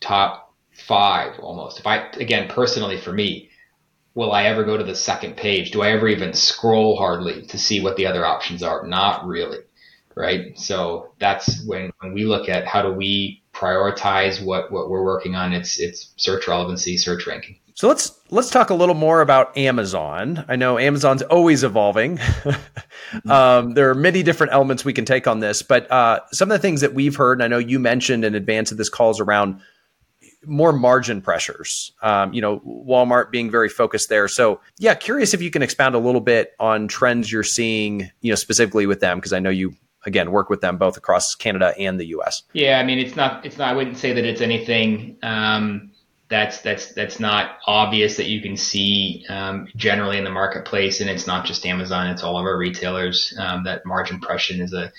top 0.00 0.54
five 0.72 1.38
almost, 1.38 1.78
if 1.78 1.86
I 1.86 2.08
again 2.14 2.48
personally 2.48 2.96
for 2.96 3.12
me, 3.12 3.50
will 4.14 4.32
I 4.32 4.44
ever 4.44 4.64
go 4.64 4.76
to 4.76 4.84
the 4.84 4.96
second 4.96 5.36
page? 5.36 5.70
Do 5.70 5.82
I 5.82 5.90
ever 5.90 6.08
even 6.08 6.32
scroll 6.32 6.96
hardly 6.96 7.42
to 7.46 7.58
see 7.58 7.82
what 7.82 7.96
the 7.96 8.06
other 8.06 8.24
options 8.24 8.62
are? 8.62 8.86
Not 8.86 9.26
really, 9.26 9.58
right? 10.16 10.58
So 10.58 11.12
that's 11.18 11.64
when, 11.66 11.90
when 12.00 12.12
we 12.12 12.24
look 12.24 12.48
at 12.48 12.66
how 12.66 12.82
do 12.82 12.92
we 12.92 13.42
prioritize 13.52 14.44
what, 14.44 14.72
what 14.72 14.88
we're 14.90 15.04
working 15.04 15.34
on. 15.34 15.52
It's 15.52 15.78
it's 15.78 16.12
search 16.16 16.48
relevancy, 16.48 16.96
search 16.96 17.26
ranking. 17.26 17.58
So 17.74 17.88
let's 17.88 18.18
let's 18.30 18.50
talk 18.50 18.70
a 18.70 18.74
little 18.74 18.94
more 18.94 19.20
about 19.20 19.56
Amazon. 19.56 20.44
I 20.48 20.56
know 20.56 20.78
Amazon's 20.78 21.22
always 21.22 21.64
evolving. 21.64 22.18
um, 23.28 23.74
there 23.74 23.90
are 23.90 23.94
many 23.94 24.22
different 24.22 24.52
elements 24.52 24.84
we 24.84 24.92
can 24.92 25.04
take 25.04 25.26
on 25.26 25.40
this, 25.40 25.62
but 25.62 25.90
uh, 25.90 26.20
some 26.32 26.50
of 26.50 26.54
the 26.54 26.62
things 26.62 26.82
that 26.82 26.94
we've 26.94 27.16
heard, 27.16 27.34
and 27.38 27.44
I 27.44 27.48
know 27.48 27.58
you 27.58 27.78
mentioned 27.78 28.24
in 28.24 28.34
advance 28.34 28.72
of 28.72 28.78
this 28.78 28.88
calls 28.88 29.20
around 29.20 29.60
more 30.44 30.72
margin 30.72 31.22
pressures. 31.22 31.92
Um, 32.02 32.32
you 32.34 32.40
know, 32.40 32.60
Walmart 32.60 33.30
being 33.30 33.50
very 33.50 33.68
focused 33.68 34.08
there. 34.08 34.28
So 34.28 34.60
yeah, 34.78 34.94
curious 34.94 35.34
if 35.34 35.40
you 35.40 35.50
can 35.50 35.62
expound 35.62 35.94
a 35.94 35.98
little 35.98 36.20
bit 36.20 36.52
on 36.58 36.88
trends 36.88 37.30
you're 37.30 37.42
seeing, 37.42 38.10
you 38.20 38.30
know, 38.30 38.36
specifically 38.36 38.86
with 38.86 39.00
them, 39.00 39.18
because 39.18 39.32
I 39.32 39.38
know 39.38 39.50
you 39.50 39.74
again 40.04 40.30
work 40.30 40.50
with 40.50 40.60
them 40.60 40.76
both 40.76 40.96
across 40.96 41.34
Canada 41.34 41.74
and 41.78 41.98
the 41.98 42.06
U.S. 42.06 42.42
Yeah, 42.52 42.78
I 42.78 42.84
mean, 42.84 42.98
it's 42.98 43.16
not 43.16 43.44
it's 43.46 43.58
not. 43.58 43.68
I 43.68 43.74
wouldn't 43.74 43.98
say 43.98 44.12
that 44.12 44.24
it's 44.24 44.40
anything. 44.40 45.16
Um, 45.22 45.92
that's 46.28 46.62
that's 46.62 46.92
that's 46.94 47.20
not 47.20 47.58
obvious 47.66 48.16
that 48.16 48.26
you 48.26 48.40
can 48.40 48.56
see 48.56 49.26
um, 49.28 49.68
generally 49.76 50.16
in 50.16 50.24
the 50.24 50.30
marketplace, 50.30 51.00
and 51.00 51.10
it's 51.10 51.26
not 51.26 51.44
just 51.44 51.66
Amazon; 51.66 52.08
it's 52.08 52.22
all 52.22 52.38
of 52.38 52.44
our 52.46 52.56
retailers. 52.56 53.34
Um, 53.38 53.64
that 53.64 53.84
margin 53.84 54.18
pressure 54.18 54.54
is 54.54 54.72
a 54.72 54.90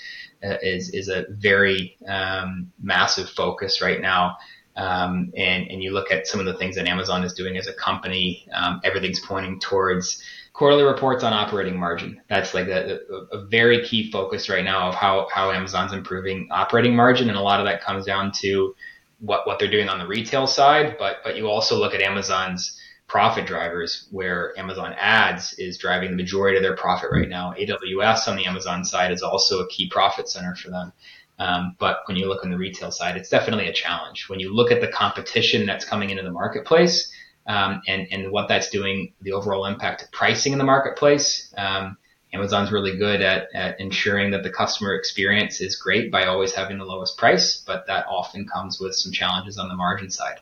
is 0.44 0.90
is 0.90 1.08
a 1.10 1.26
very 1.30 1.98
um, 2.08 2.72
massive 2.82 3.30
focus 3.30 3.82
right 3.82 4.00
now. 4.00 4.38
Um, 4.76 5.32
and 5.38 5.68
and 5.70 5.84
you 5.84 5.92
look 5.92 6.12
at 6.12 6.28
some 6.28 6.40
of 6.40 6.46
the 6.46 6.56
things 6.56 6.76
that 6.76 6.88
Amazon 6.88 7.24
is 7.24 7.34
doing 7.34 7.58
as 7.58 7.68
a 7.68 7.74
company, 7.74 8.48
um, 8.54 8.82
everything's 8.84 9.20
pointing 9.20 9.60
towards 9.60 10.24
quarterly 10.54 10.84
reports 10.84 11.24
on 11.24 11.34
operating 11.34 11.80
margin. 11.80 12.22
That's 12.28 12.54
like 12.54 12.68
a, 12.68 13.00
a, 13.32 13.46
very 13.46 13.84
key 13.84 14.12
focus 14.12 14.50
right 14.50 14.64
now 14.64 14.90
of 14.90 14.96
how 14.96 15.28
how 15.32 15.52
Amazon's 15.52 15.94
improving 15.94 16.48
operating 16.52 16.96
margin, 16.96 17.30
and 17.30 17.38
a 17.38 17.42
lot 17.42 17.60
of 17.60 17.66
that 17.68 17.82
comes 17.82 18.06
down 18.06 18.32
to 18.42 18.76
what, 19.20 19.48
what 19.48 19.58
they're 19.58 19.72
doing 19.72 19.90
on 19.90 20.00
the 20.00 20.08
retail 20.08 20.48
side, 20.48 20.98
but 20.98 21.18
but 21.24 21.38
you 21.38 21.48
also 21.48 21.78
look 21.78 21.94
at 21.94 22.02
Amazon's 22.02 22.80
profit 23.08 23.46
drivers 23.46 24.08
where 24.12 24.58
Amazon 24.58 24.94
ads 24.98 25.54
is 25.60 25.78
driving 25.78 26.10
the 26.10 26.18
majority 26.18 26.58
of 26.58 26.64
their 26.64 26.76
profit 26.76 27.12
right 27.12 27.30
now. 27.30 27.54
AWS 27.54 28.28
on 28.28 28.36
the 28.36 28.46
Amazon 28.46 28.84
side 28.84 29.12
is 29.12 29.22
also 29.22 29.60
a 29.60 29.68
key 29.68 29.88
profit 29.88 30.28
center 30.28 30.56
for 30.56 30.72
them. 30.72 30.92
Um, 31.40 31.76
but 31.80 32.02
when 32.06 32.16
you 32.16 32.28
look 32.28 32.44
on 32.44 32.52
the 32.52 32.58
retail 32.58 32.92
side, 32.92 33.18
it's 33.18 33.30
definitely 33.30 33.68
a 33.68 33.74
challenge. 33.74 34.30
When 34.30 34.40
you 34.40 34.54
look 34.54 34.72
at 34.72 34.82
the 34.82 34.88
competition 34.88 35.66
that's 35.66 35.86
coming 35.86 36.10
into 36.10 36.24
the 36.24 36.32
marketplace 36.32 37.12
um, 37.48 37.82
and, 37.88 38.08
and 38.12 38.32
what 38.32 38.48
that's 38.48 38.70
doing, 38.70 39.14
the 39.22 39.34
overall 39.34 39.66
impact 39.66 40.04
of 40.04 40.12
pricing 40.12 40.54
in 40.54 40.60
the 40.60 40.66
marketplace, 40.66 41.54
um, 41.58 41.98
Amazon's 42.34 42.72
really 42.72 42.98
good 42.98 43.22
at, 43.22 43.48
at 43.54 43.80
ensuring 43.80 44.32
that 44.32 44.44
the 44.44 44.50
customer 44.50 44.96
experience 44.96 45.62
is 45.62 45.76
great 45.76 46.12
by 46.12 46.26
always 46.26 46.54
having 46.54 46.80
the 46.80 46.86
lowest 46.86 47.18
price, 47.18 47.58
but 47.66 47.86
that 47.88 48.06
often 48.08 48.48
comes 48.48 48.80
with 48.80 48.96
some 48.96 49.12
challenges 49.12 49.58
on 49.58 49.70
the 49.70 49.76
margin 49.76 50.10
side. 50.10 50.40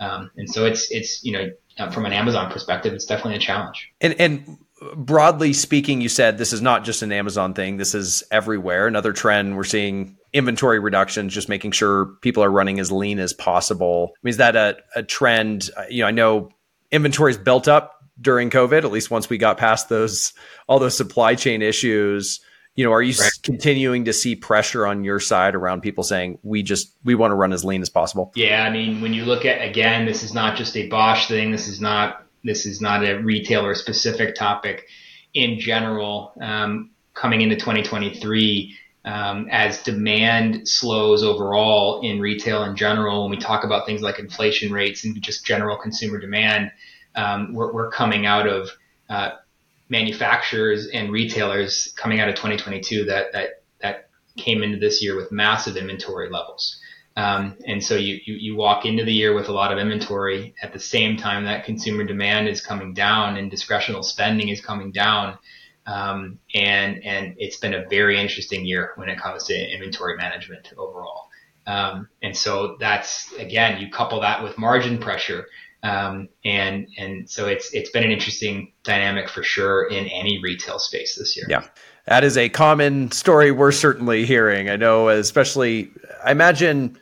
Um, 0.00 0.30
and 0.36 0.50
so 0.50 0.64
it's 0.66 0.90
it's 0.90 1.22
you 1.24 1.32
know 1.32 1.90
from 1.90 2.06
an 2.06 2.12
Amazon 2.12 2.50
perspective, 2.50 2.92
it's 2.92 3.04
definitely 3.04 3.36
a 3.36 3.40
challenge. 3.40 3.92
And 4.00 4.14
and 4.18 4.58
broadly 4.96 5.52
speaking, 5.52 6.00
you 6.00 6.08
said 6.08 6.38
this 6.38 6.52
is 6.52 6.62
not 6.62 6.84
just 6.84 7.02
an 7.02 7.12
Amazon 7.12 7.54
thing. 7.54 7.76
This 7.76 7.94
is 7.94 8.22
everywhere. 8.30 8.86
Another 8.86 9.12
trend 9.12 9.56
we're 9.56 9.64
seeing 9.64 10.16
inventory 10.32 10.78
reductions, 10.78 11.32
just 11.32 11.48
making 11.48 11.72
sure 11.72 12.06
people 12.20 12.42
are 12.42 12.50
running 12.50 12.80
as 12.80 12.90
lean 12.90 13.18
as 13.18 13.32
possible. 13.32 14.12
I 14.14 14.18
mean, 14.22 14.30
is 14.30 14.36
that 14.38 14.56
a, 14.56 14.76
a 14.96 15.02
trend? 15.02 15.70
You 15.88 16.02
know, 16.02 16.08
I 16.08 16.10
know 16.10 16.50
inventory 16.90 17.30
is 17.30 17.38
built 17.38 17.68
up 17.68 18.04
during 18.20 18.50
COVID, 18.50 18.84
at 18.84 18.92
least 18.92 19.10
once 19.10 19.28
we 19.28 19.38
got 19.38 19.58
past 19.58 19.88
those 19.88 20.32
all 20.68 20.78
those 20.78 20.96
supply 20.96 21.34
chain 21.34 21.62
issues. 21.62 22.40
You 22.76 22.84
know, 22.84 22.92
are 22.92 23.02
you 23.02 23.14
right. 23.20 23.30
continuing 23.44 24.04
to 24.06 24.12
see 24.12 24.34
pressure 24.34 24.84
on 24.84 25.04
your 25.04 25.20
side 25.20 25.54
around 25.54 25.82
people 25.82 26.02
saying 26.02 26.40
we 26.42 26.64
just 26.64 26.92
we 27.04 27.14
want 27.14 27.30
to 27.30 27.36
run 27.36 27.52
as 27.52 27.64
lean 27.64 27.82
as 27.82 27.88
possible? 27.88 28.32
Yeah, 28.34 28.64
I 28.64 28.70
mean, 28.70 29.00
when 29.00 29.14
you 29.14 29.24
look 29.24 29.44
at 29.44 29.62
again, 29.62 30.06
this 30.06 30.24
is 30.24 30.34
not 30.34 30.56
just 30.56 30.76
a 30.76 30.88
Bosch 30.88 31.28
thing. 31.28 31.52
This 31.52 31.68
is 31.68 31.80
not 31.80 32.23
this 32.44 32.66
is 32.66 32.80
not 32.80 33.04
a 33.04 33.18
retailer 33.18 33.74
specific 33.74 34.34
topic. 34.34 34.86
In 35.32 35.58
general, 35.58 36.32
um, 36.40 36.90
coming 37.14 37.40
into 37.40 37.56
2023, 37.56 38.76
um, 39.04 39.48
as 39.50 39.82
demand 39.82 40.68
slows 40.68 41.22
overall 41.22 42.00
in 42.02 42.20
retail 42.20 42.62
in 42.64 42.76
general, 42.76 43.22
when 43.22 43.30
we 43.30 43.36
talk 43.36 43.64
about 43.64 43.86
things 43.86 44.00
like 44.00 44.18
inflation 44.18 44.72
rates 44.72 45.04
and 45.04 45.20
just 45.20 45.44
general 45.44 45.76
consumer 45.76 46.18
demand, 46.18 46.70
um, 47.14 47.52
we're, 47.52 47.72
we're, 47.72 47.90
coming 47.90 48.26
out 48.26 48.48
of 48.48 48.70
uh, 49.08 49.30
manufacturers 49.88 50.86
and 50.88 51.12
retailers 51.12 51.92
coming 51.96 52.18
out 52.18 52.28
of 52.28 52.34
2022 52.34 53.04
that 53.04 53.32
that 53.32 53.62
that 53.80 54.08
came 54.36 54.62
into 54.62 54.78
this 54.78 55.02
year 55.02 55.14
with 55.16 55.30
massive 55.30 55.76
inventory 55.76 56.30
levels. 56.30 56.80
Um, 57.16 57.56
and 57.66 57.82
so 57.82 57.94
you, 57.94 58.18
you, 58.24 58.34
you 58.34 58.56
walk 58.56 58.84
into 58.84 59.04
the 59.04 59.12
year 59.12 59.34
with 59.34 59.48
a 59.48 59.52
lot 59.52 59.72
of 59.72 59.78
inventory 59.78 60.54
at 60.62 60.72
the 60.72 60.80
same 60.80 61.16
time 61.16 61.44
that 61.44 61.64
consumer 61.64 62.04
demand 62.04 62.48
is 62.48 62.60
coming 62.60 62.92
down 62.92 63.36
and 63.36 63.52
discretional 63.52 64.04
spending 64.04 64.48
is 64.48 64.60
coming 64.60 64.90
down. 64.90 65.38
Um, 65.86 66.38
and, 66.54 67.04
and 67.04 67.34
it's 67.38 67.58
been 67.58 67.74
a 67.74 67.86
very 67.88 68.18
interesting 68.18 68.66
year 68.66 68.92
when 68.96 69.08
it 69.08 69.18
comes 69.18 69.44
to 69.44 69.54
inventory 69.54 70.16
management 70.16 70.72
overall. 70.76 71.28
Um, 71.66 72.08
and 72.20 72.36
so 72.36 72.76
that's, 72.80 73.32
again, 73.34 73.80
you 73.80 73.90
couple 73.90 74.20
that 74.22 74.42
with 74.42 74.58
margin 74.58 74.98
pressure. 74.98 75.46
Um, 75.84 76.30
and 76.46 76.88
and 76.96 77.28
so 77.28 77.46
it's 77.46 77.74
it's 77.74 77.90
been 77.90 78.04
an 78.04 78.10
interesting 78.10 78.72
dynamic 78.84 79.28
for 79.28 79.42
sure 79.42 79.86
in 79.86 80.06
any 80.06 80.40
retail 80.42 80.78
space 80.78 81.14
this 81.14 81.36
year. 81.36 81.44
Yeah, 81.46 81.66
that 82.06 82.24
is 82.24 82.38
a 82.38 82.48
common 82.48 83.10
story 83.10 83.50
we're 83.50 83.70
certainly 83.70 84.24
hearing. 84.24 84.70
I 84.70 84.76
know, 84.76 85.10
especially 85.10 85.90
I 86.24 86.30
imagine. 86.32 86.98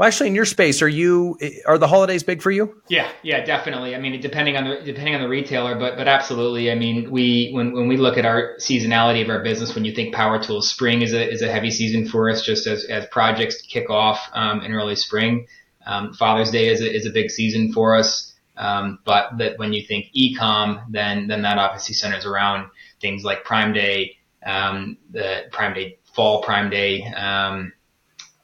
Well, 0.00 0.06
actually, 0.06 0.28
in 0.28 0.34
your 0.34 0.46
space, 0.46 0.80
are 0.80 0.88
you 0.88 1.36
are 1.66 1.76
the 1.76 1.86
holidays 1.86 2.22
big 2.22 2.40
for 2.40 2.50
you? 2.50 2.80
Yeah, 2.88 3.10
yeah, 3.22 3.44
definitely. 3.44 3.94
I 3.94 4.00
mean, 4.00 4.18
depending 4.18 4.56
on 4.56 4.64
the 4.64 4.80
depending 4.82 5.14
on 5.14 5.20
the 5.20 5.28
retailer, 5.28 5.78
but 5.78 5.98
but 5.98 6.08
absolutely. 6.08 6.72
I 6.72 6.74
mean, 6.74 7.10
we 7.10 7.50
when 7.52 7.74
when 7.74 7.86
we 7.86 7.98
look 7.98 8.16
at 8.16 8.24
our 8.24 8.54
seasonality 8.56 9.22
of 9.22 9.28
our 9.28 9.42
business, 9.42 9.74
when 9.74 9.84
you 9.84 9.94
think 9.94 10.14
power 10.14 10.42
tools, 10.42 10.70
spring 10.70 11.02
is 11.02 11.12
a 11.12 11.30
is 11.30 11.42
a 11.42 11.52
heavy 11.52 11.70
season 11.70 12.08
for 12.08 12.30
us, 12.30 12.42
just 12.42 12.66
as 12.66 12.84
as 12.84 13.04
projects 13.08 13.60
kick 13.60 13.90
off 13.90 14.26
um, 14.32 14.62
in 14.62 14.72
early 14.72 14.96
spring. 14.96 15.46
Um, 15.84 16.14
Father's 16.14 16.50
Day 16.50 16.68
is 16.68 16.80
a, 16.80 16.90
is 16.90 17.04
a 17.04 17.10
big 17.10 17.30
season 17.30 17.70
for 17.74 17.94
us. 17.94 18.32
Um, 18.56 19.00
but 19.04 19.36
that 19.36 19.58
when 19.58 19.74
you 19.74 19.82
think 19.86 20.06
ecom, 20.16 20.82
then 20.88 21.26
then 21.26 21.42
that 21.42 21.58
obviously 21.58 21.94
centers 21.94 22.24
around 22.24 22.70
things 23.02 23.22
like 23.22 23.44
Prime 23.44 23.74
Day, 23.74 24.16
um, 24.46 24.96
the 25.10 25.42
Prime 25.52 25.74
Day, 25.74 25.98
Fall 26.14 26.42
Prime 26.42 26.70
Day, 26.70 27.04
um, 27.04 27.74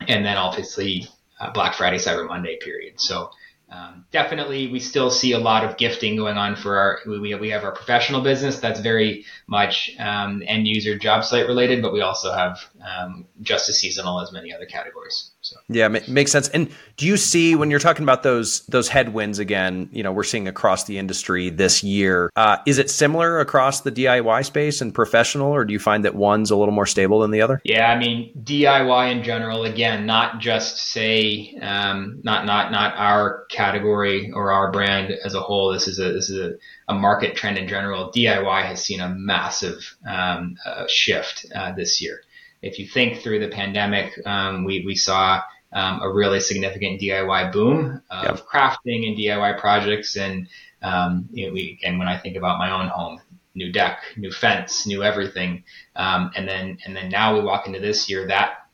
and 0.06 0.22
then 0.22 0.36
obviously 0.36 1.08
uh, 1.40 1.50
Black 1.52 1.74
Friday, 1.74 1.98
Cyber 1.98 2.26
Monday 2.26 2.58
period. 2.60 3.00
So 3.00 3.30
um, 3.68 4.04
definitely, 4.12 4.68
we 4.68 4.78
still 4.78 5.10
see 5.10 5.32
a 5.32 5.38
lot 5.38 5.64
of 5.64 5.76
gifting 5.76 6.16
going 6.16 6.36
on 6.36 6.54
for 6.54 6.78
our. 6.78 7.00
We 7.06 7.34
we 7.34 7.50
have 7.50 7.64
our 7.64 7.72
professional 7.72 8.20
business 8.20 8.60
that's 8.60 8.78
very 8.78 9.24
much 9.48 9.90
um, 9.98 10.42
end 10.46 10.68
user 10.68 10.96
job 10.96 11.24
site 11.24 11.48
related, 11.48 11.82
but 11.82 11.92
we 11.92 12.00
also 12.00 12.32
have 12.32 12.60
um, 12.80 13.26
just 13.42 13.68
as 13.68 13.78
seasonal 13.78 14.20
as 14.20 14.30
many 14.30 14.54
other 14.54 14.66
categories. 14.66 15.32
So. 15.46 15.56
Yeah, 15.68 15.86
makes 16.08 16.32
sense. 16.32 16.48
And 16.48 16.70
do 16.96 17.06
you 17.06 17.16
see 17.16 17.54
when 17.54 17.70
you're 17.70 17.78
talking 17.78 18.02
about 18.02 18.24
those 18.24 18.66
those 18.66 18.88
headwinds 18.88 19.38
again? 19.38 19.88
You 19.92 20.02
know, 20.02 20.10
we're 20.10 20.24
seeing 20.24 20.48
across 20.48 20.84
the 20.84 20.98
industry 20.98 21.50
this 21.50 21.84
year. 21.84 22.30
Uh, 22.34 22.56
is 22.66 22.78
it 22.78 22.90
similar 22.90 23.38
across 23.38 23.82
the 23.82 23.92
DIY 23.92 24.44
space 24.44 24.80
and 24.80 24.92
professional, 24.92 25.54
or 25.54 25.64
do 25.64 25.72
you 25.72 25.78
find 25.78 26.04
that 26.04 26.16
one's 26.16 26.50
a 26.50 26.56
little 26.56 26.74
more 26.74 26.86
stable 26.86 27.20
than 27.20 27.30
the 27.30 27.42
other? 27.42 27.60
Yeah, 27.64 27.88
I 27.92 27.96
mean 27.96 28.32
DIY 28.42 29.12
in 29.12 29.22
general. 29.22 29.64
Again, 29.64 30.04
not 30.04 30.40
just 30.40 30.78
say 30.78 31.56
um, 31.62 32.20
not 32.24 32.44
not 32.44 32.72
not 32.72 32.94
our 32.96 33.44
category 33.48 34.32
or 34.32 34.50
our 34.50 34.72
brand 34.72 35.12
as 35.24 35.34
a 35.34 35.40
whole. 35.40 35.72
This 35.72 35.86
is 35.86 36.00
a 36.00 36.12
this 36.12 36.28
is 36.28 36.40
a, 36.40 36.54
a 36.92 36.94
market 36.94 37.36
trend 37.36 37.56
in 37.56 37.68
general. 37.68 38.10
DIY 38.10 38.64
has 38.64 38.82
seen 38.82 38.98
a 38.98 39.08
massive 39.08 39.96
um, 40.08 40.56
uh, 40.66 40.86
shift 40.88 41.46
uh, 41.54 41.70
this 41.72 42.02
year. 42.02 42.22
If 42.66 42.78
you 42.78 42.86
think 42.86 43.22
through 43.22 43.40
the 43.40 43.48
pandemic, 43.48 44.12
um, 44.26 44.64
we 44.64 44.84
we 44.84 44.94
saw 44.96 45.42
um, 45.72 46.00
a 46.02 46.10
really 46.10 46.40
significant 46.40 47.00
DIY 47.00 47.52
boom 47.52 48.02
of 48.10 48.38
yep. 48.38 48.46
crafting 48.46 49.06
and 49.06 49.16
DIY 49.16 49.60
projects. 49.60 50.16
And 50.16 50.48
um, 50.82 51.28
you 51.32 51.46
know, 51.46 51.52
we, 51.52 51.78
and 51.84 51.98
when 51.98 52.08
I 52.08 52.18
think 52.18 52.36
about 52.36 52.58
my 52.58 52.70
own 52.70 52.88
home, 52.88 53.20
new 53.54 53.72
deck, 53.72 54.00
new 54.16 54.30
fence, 54.30 54.86
new 54.86 55.02
everything, 55.02 55.64
um, 55.94 56.30
and 56.34 56.48
then 56.48 56.78
and 56.84 56.94
then 56.94 57.08
now 57.08 57.34
we 57.34 57.44
walk 57.44 57.66
into 57.66 57.80
this 57.80 58.08
year 58.08 58.26
that 58.28 58.66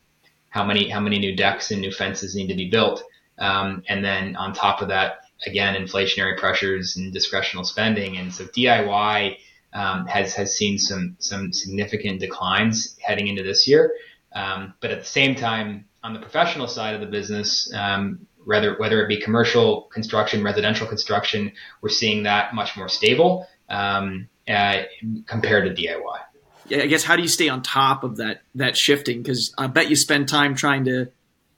how 0.49 0.63
many 0.63 0.89
how 0.89 0.99
many 0.99 1.19
new 1.19 1.35
decks 1.35 1.71
and 1.71 1.81
new 1.81 1.91
fences 1.91 2.35
need 2.35 2.47
to 2.47 2.55
be 2.55 2.69
built, 2.69 3.03
um, 3.39 3.83
and 3.89 4.03
then 4.03 4.35
on 4.35 4.53
top 4.53 4.81
of 4.81 4.89
that, 4.89 5.21
again, 5.45 5.75
inflationary 5.75 6.37
pressures 6.37 6.95
and 6.95 7.13
discretional 7.13 7.65
spending, 7.65 8.17
and 8.17 8.33
so 8.33 8.45
DIY. 8.45 9.37
Um, 9.73 10.05
has 10.05 10.35
has 10.35 10.55
seen 10.55 10.77
some 10.77 11.15
some 11.19 11.51
significant 11.51 12.19
declines 12.19 12.95
heading 13.01 13.27
into 13.27 13.41
this 13.41 13.67
year, 13.67 13.93
um, 14.33 14.75
but 14.81 14.91
at 14.91 14.99
the 14.99 15.05
same 15.05 15.35
time, 15.35 15.85
on 16.03 16.13
the 16.13 16.19
professional 16.19 16.67
side 16.67 16.93
of 16.93 17.01
the 17.01 17.07
business, 17.07 17.73
um, 17.73 18.27
whether 18.45 18.75
whether 18.77 19.03
it 19.03 19.07
be 19.07 19.19
commercial 19.19 19.83
construction, 19.93 20.43
residential 20.43 20.85
construction, 20.85 21.51
we're 21.81 21.89
seeing 21.89 22.23
that 22.23 22.53
much 22.53 22.75
more 22.77 22.89
stable 22.89 23.47
um, 23.69 24.27
uh, 24.47 24.83
compared 25.25 25.75
to 25.75 25.81
DIY. 25.81 26.19
Yeah, 26.67 26.83
I 26.83 26.87
guess 26.87 27.03
how 27.03 27.15
do 27.15 27.21
you 27.21 27.27
stay 27.27 27.49
on 27.49 27.61
top 27.61 28.03
of 28.03 28.17
that 28.17 28.41
that 28.55 28.77
shifting? 28.77 29.21
Because 29.21 29.53
I 29.57 29.67
bet 29.67 29.89
you 29.89 29.95
spend 29.95 30.29
time 30.29 30.55
trying 30.55 30.85
to 30.85 31.09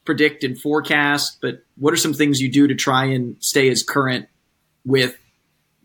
predict 0.03 0.43
and 0.43 0.59
forecast, 0.59 1.39
but 1.41 1.63
what 1.75 1.93
are 1.93 1.97
some 1.97 2.13
things 2.13 2.39
you 2.39 2.51
do 2.51 2.67
to 2.67 2.75
try 2.75 3.05
and 3.05 3.37
stay 3.39 3.69
as 3.69 3.83
current 3.83 4.27
with 4.85 5.17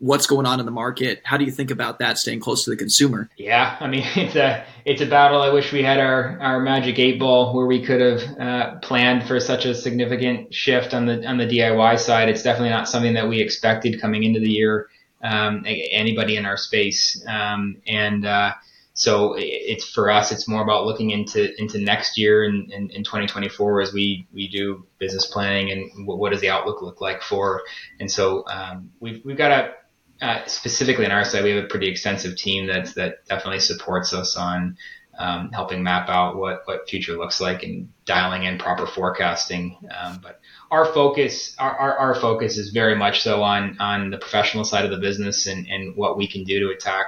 what's 0.01 0.25
going 0.25 0.47
on 0.47 0.59
in 0.59 0.65
the 0.65 0.71
market. 0.71 1.21
How 1.23 1.37
do 1.37 1.45
you 1.45 1.51
think 1.51 1.69
about 1.69 1.99
that 1.99 2.17
staying 2.17 2.39
close 2.39 2.65
to 2.65 2.71
the 2.71 2.75
consumer? 2.75 3.29
Yeah, 3.37 3.77
I 3.79 3.87
mean 3.87 4.03
it's 4.15 4.35
a 4.35 4.65
it's 4.83 5.01
a 5.01 5.05
battle. 5.05 5.41
I 5.41 5.49
wish 5.49 5.71
we 5.71 5.83
had 5.83 5.99
our 5.99 6.37
our 6.41 6.59
magic 6.59 6.99
eight 6.99 7.19
ball 7.19 7.53
where 7.53 7.67
we 7.67 7.85
could 7.85 8.01
have 8.01 8.39
uh, 8.39 8.75
planned 8.79 9.27
for 9.27 9.39
such 9.39 9.65
a 9.65 9.73
significant 9.73 10.53
shift 10.53 10.93
on 10.93 11.05
the 11.05 11.25
on 11.25 11.37
the 11.37 11.45
DIY 11.45 11.99
side. 11.99 12.27
It's 12.27 12.43
definitely 12.43 12.71
not 12.71 12.89
something 12.89 13.13
that 13.13 13.29
we 13.29 13.39
expected 13.39 14.01
coming 14.01 14.23
into 14.23 14.39
the 14.39 14.49
year. 14.49 14.89
Um, 15.23 15.63
anybody 15.67 16.35
in 16.35 16.47
our 16.47 16.57
space, 16.57 17.23
um, 17.27 17.77
and 17.85 18.25
uh, 18.25 18.53
so 18.95 19.35
it's 19.37 19.87
for 19.87 20.09
us. 20.09 20.31
It's 20.31 20.47
more 20.47 20.63
about 20.63 20.87
looking 20.87 21.11
into 21.11 21.53
into 21.61 21.77
next 21.77 22.17
year 22.17 22.43
and 22.43 22.71
in, 22.71 22.89
in, 22.89 22.89
in, 22.89 23.03
2024 23.03 23.81
as 23.81 23.93
we 23.93 24.27
we 24.33 24.47
do 24.47 24.83
business 24.97 25.27
planning 25.27 25.71
and 25.71 26.07
what, 26.07 26.17
what 26.17 26.31
does 26.31 26.41
the 26.41 26.49
outlook 26.49 26.81
look 26.81 27.01
like 27.01 27.21
for. 27.21 27.61
And 27.99 28.11
so 28.11 28.43
um, 28.47 28.89
we've 28.99 29.23
we've 29.23 29.37
got 29.37 29.51
a 29.51 29.73
uh, 30.21 30.45
specifically 30.45 31.05
on 31.05 31.11
our 31.11 31.25
side, 31.25 31.43
we 31.43 31.51
have 31.51 31.63
a 31.63 31.67
pretty 31.67 31.87
extensive 31.87 32.35
team 32.35 32.67
that's 32.67 32.93
that 32.93 33.25
definitely 33.25 33.59
supports 33.59 34.13
us 34.13 34.37
on 34.37 34.77
um, 35.17 35.51
helping 35.51 35.83
map 35.83 36.09
out 36.09 36.37
what 36.37 36.61
what 36.65 36.87
future 36.87 37.17
looks 37.17 37.41
like 37.41 37.63
and 37.63 37.91
dialing 38.05 38.43
in 38.43 38.57
proper 38.57 38.85
forecasting. 38.85 39.77
Um, 39.97 40.19
but 40.21 40.39
our 40.69 40.85
focus, 40.85 41.55
our, 41.59 41.75
our, 41.75 41.97
our, 41.97 42.15
focus 42.15 42.57
is 42.57 42.69
very 42.69 42.95
much 42.95 43.21
so 43.21 43.43
on 43.43 43.77
on 43.79 44.09
the 44.09 44.17
professional 44.17 44.63
side 44.63 44.85
of 44.85 44.91
the 44.91 44.97
business 44.97 45.47
and, 45.47 45.67
and 45.67 45.95
what 45.95 46.17
we 46.17 46.27
can 46.27 46.43
do 46.43 46.59
to 46.61 46.69
attack 46.69 47.07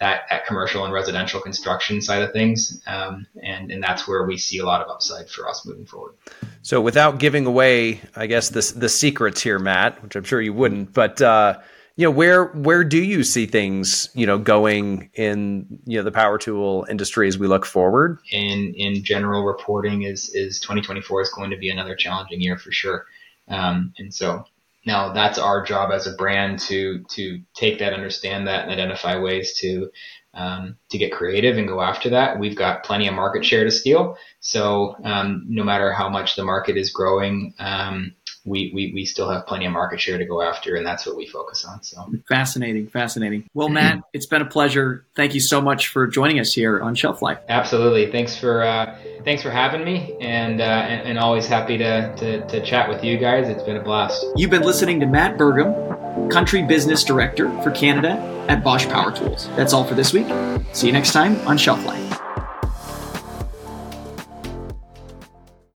that, 0.00 0.22
that 0.30 0.46
commercial 0.46 0.84
and 0.84 0.92
residential 0.92 1.40
construction 1.40 2.00
side 2.00 2.22
of 2.22 2.32
things. 2.32 2.82
Um, 2.86 3.26
and, 3.42 3.70
and 3.70 3.82
that's 3.82 4.08
where 4.08 4.24
we 4.24 4.36
see 4.36 4.58
a 4.58 4.64
lot 4.64 4.80
of 4.80 4.88
upside 4.88 5.28
for 5.28 5.48
us 5.48 5.64
moving 5.66 5.86
forward. 5.86 6.14
So 6.62 6.80
without 6.80 7.18
giving 7.18 7.46
away, 7.46 8.00
I 8.16 8.26
guess, 8.26 8.48
the, 8.48 8.72
the 8.76 8.88
secrets 8.88 9.42
here, 9.42 9.58
Matt, 9.58 10.02
which 10.02 10.16
I'm 10.16 10.24
sure 10.24 10.40
you 10.40 10.52
wouldn't, 10.52 10.92
but, 10.92 11.20
uh, 11.22 11.60
you 11.96 12.04
know 12.04 12.10
where 12.10 12.46
where 12.46 12.82
do 12.82 13.02
you 13.02 13.22
see 13.22 13.46
things 13.46 14.08
you 14.14 14.26
know 14.26 14.38
going 14.38 15.10
in 15.14 15.80
you 15.86 15.98
know 15.98 16.02
the 16.02 16.10
power 16.12 16.38
tool 16.38 16.86
industry 16.90 17.28
as 17.28 17.38
we 17.38 17.46
look 17.46 17.64
forward? 17.64 18.18
In 18.32 18.74
in 18.76 19.04
general 19.04 19.44
reporting 19.44 20.02
is 20.02 20.30
is 20.34 20.58
2024 20.60 21.22
is 21.22 21.30
going 21.30 21.50
to 21.50 21.56
be 21.56 21.70
another 21.70 21.94
challenging 21.94 22.40
year 22.40 22.58
for 22.58 22.72
sure. 22.72 23.06
Um, 23.48 23.92
and 23.98 24.12
so 24.12 24.44
now 24.86 25.12
that's 25.12 25.38
our 25.38 25.64
job 25.64 25.92
as 25.92 26.06
a 26.06 26.14
brand 26.14 26.58
to 26.60 27.04
to 27.10 27.40
take 27.54 27.78
that 27.78 27.92
understand 27.92 28.48
that 28.48 28.64
and 28.64 28.72
identify 28.72 29.18
ways 29.18 29.58
to 29.60 29.90
um, 30.34 30.76
to 30.90 30.98
get 30.98 31.12
creative 31.12 31.58
and 31.58 31.68
go 31.68 31.80
after 31.80 32.10
that. 32.10 32.40
We've 32.40 32.56
got 32.56 32.82
plenty 32.82 33.06
of 33.06 33.14
market 33.14 33.44
share 33.44 33.62
to 33.62 33.70
steal. 33.70 34.18
So 34.40 34.96
um, 35.04 35.44
no 35.48 35.62
matter 35.62 35.92
how 35.92 36.08
much 36.08 36.34
the 36.34 36.44
market 36.44 36.76
is 36.76 36.90
growing 36.90 37.54
um, 37.60 38.14
we, 38.44 38.70
we, 38.74 38.92
we 38.92 39.04
still 39.04 39.28
have 39.30 39.46
plenty 39.46 39.66
of 39.66 39.72
market 39.72 40.00
share 40.00 40.18
to 40.18 40.24
go 40.24 40.42
after, 40.42 40.76
and 40.76 40.86
that's 40.86 41.06
what 41.06 41.16
we 41.16 41.26
focus 41.26 41.64
on. 41.64 41.82
So 41.82 42.06
fascinating, 42.28 42.88
fascinating. 42.88 43.48
Well, 43.54 43.68
Matt, 43.68 44.02
it's 44.12 44.26
been 44.26 44.42
a 44.42 44.46
pleasure. 44.46 45.04
Thank 45.14 45.34
you 45.34 45.40
so 45.40 45.60
much 45.60 45.88
for 45.88 46.06
joining 46.06 46.38
us 46.40 46.52
here 46.52 46.80
on 46.80 46.94
Shelf 46.94 47.22
Life. 47.22 47.38
Absolutely. 47.48 48.10
Thanks 48.12 48.36
for 48.36 48.62
uh, 48.62 48.96
thanks 49.24 49.42
for 49.42 49.50
having 49.50 49.84
me, 49.84 50.16
and, 50.20 50.60
uh, 50.60 50.64
and, 50.64 51.08
and 51.08 51.18
always 51.18 51.46
happy 51.46 51.78
to, 51.78 52.14
to 52.16 52.46
to 52.46 52.64
chat 52.64 52.88
with 52.88 53.02
you 53.02 53.16
guys. 53.18 53.48
It's 53.48 53.62
been 53.62 53.76
a 53.76 53.82
blast. 53.82 54.24
You've 54.36 54.50
been 54.50 54.62
listening 54.62 55.00
to 55.00 55.06
Matt 55.06 55.38
Bergum, 55.38 56.30
Country 56.30 56.62
Business 56.62 57.02
Director 57.04 57.50
for 57.62 57.70
Canada 57.70 58.12
at 58.48 58.62
Bosch 58.62 58.86
Power 58.86 59.16
Tools. 59.16 59.48
That's 59.56 59.72
all 59.72 59.84
for 59.84 59.94
this 59.94 60.12
week. 60.12 60.26
See 60.72 60.86
you 60.86 60.92
next 60.92 61.12
time 61.12 61.36
on 61.48 61.56
Shelf 61.56 61.84
Life. 61.86 62.23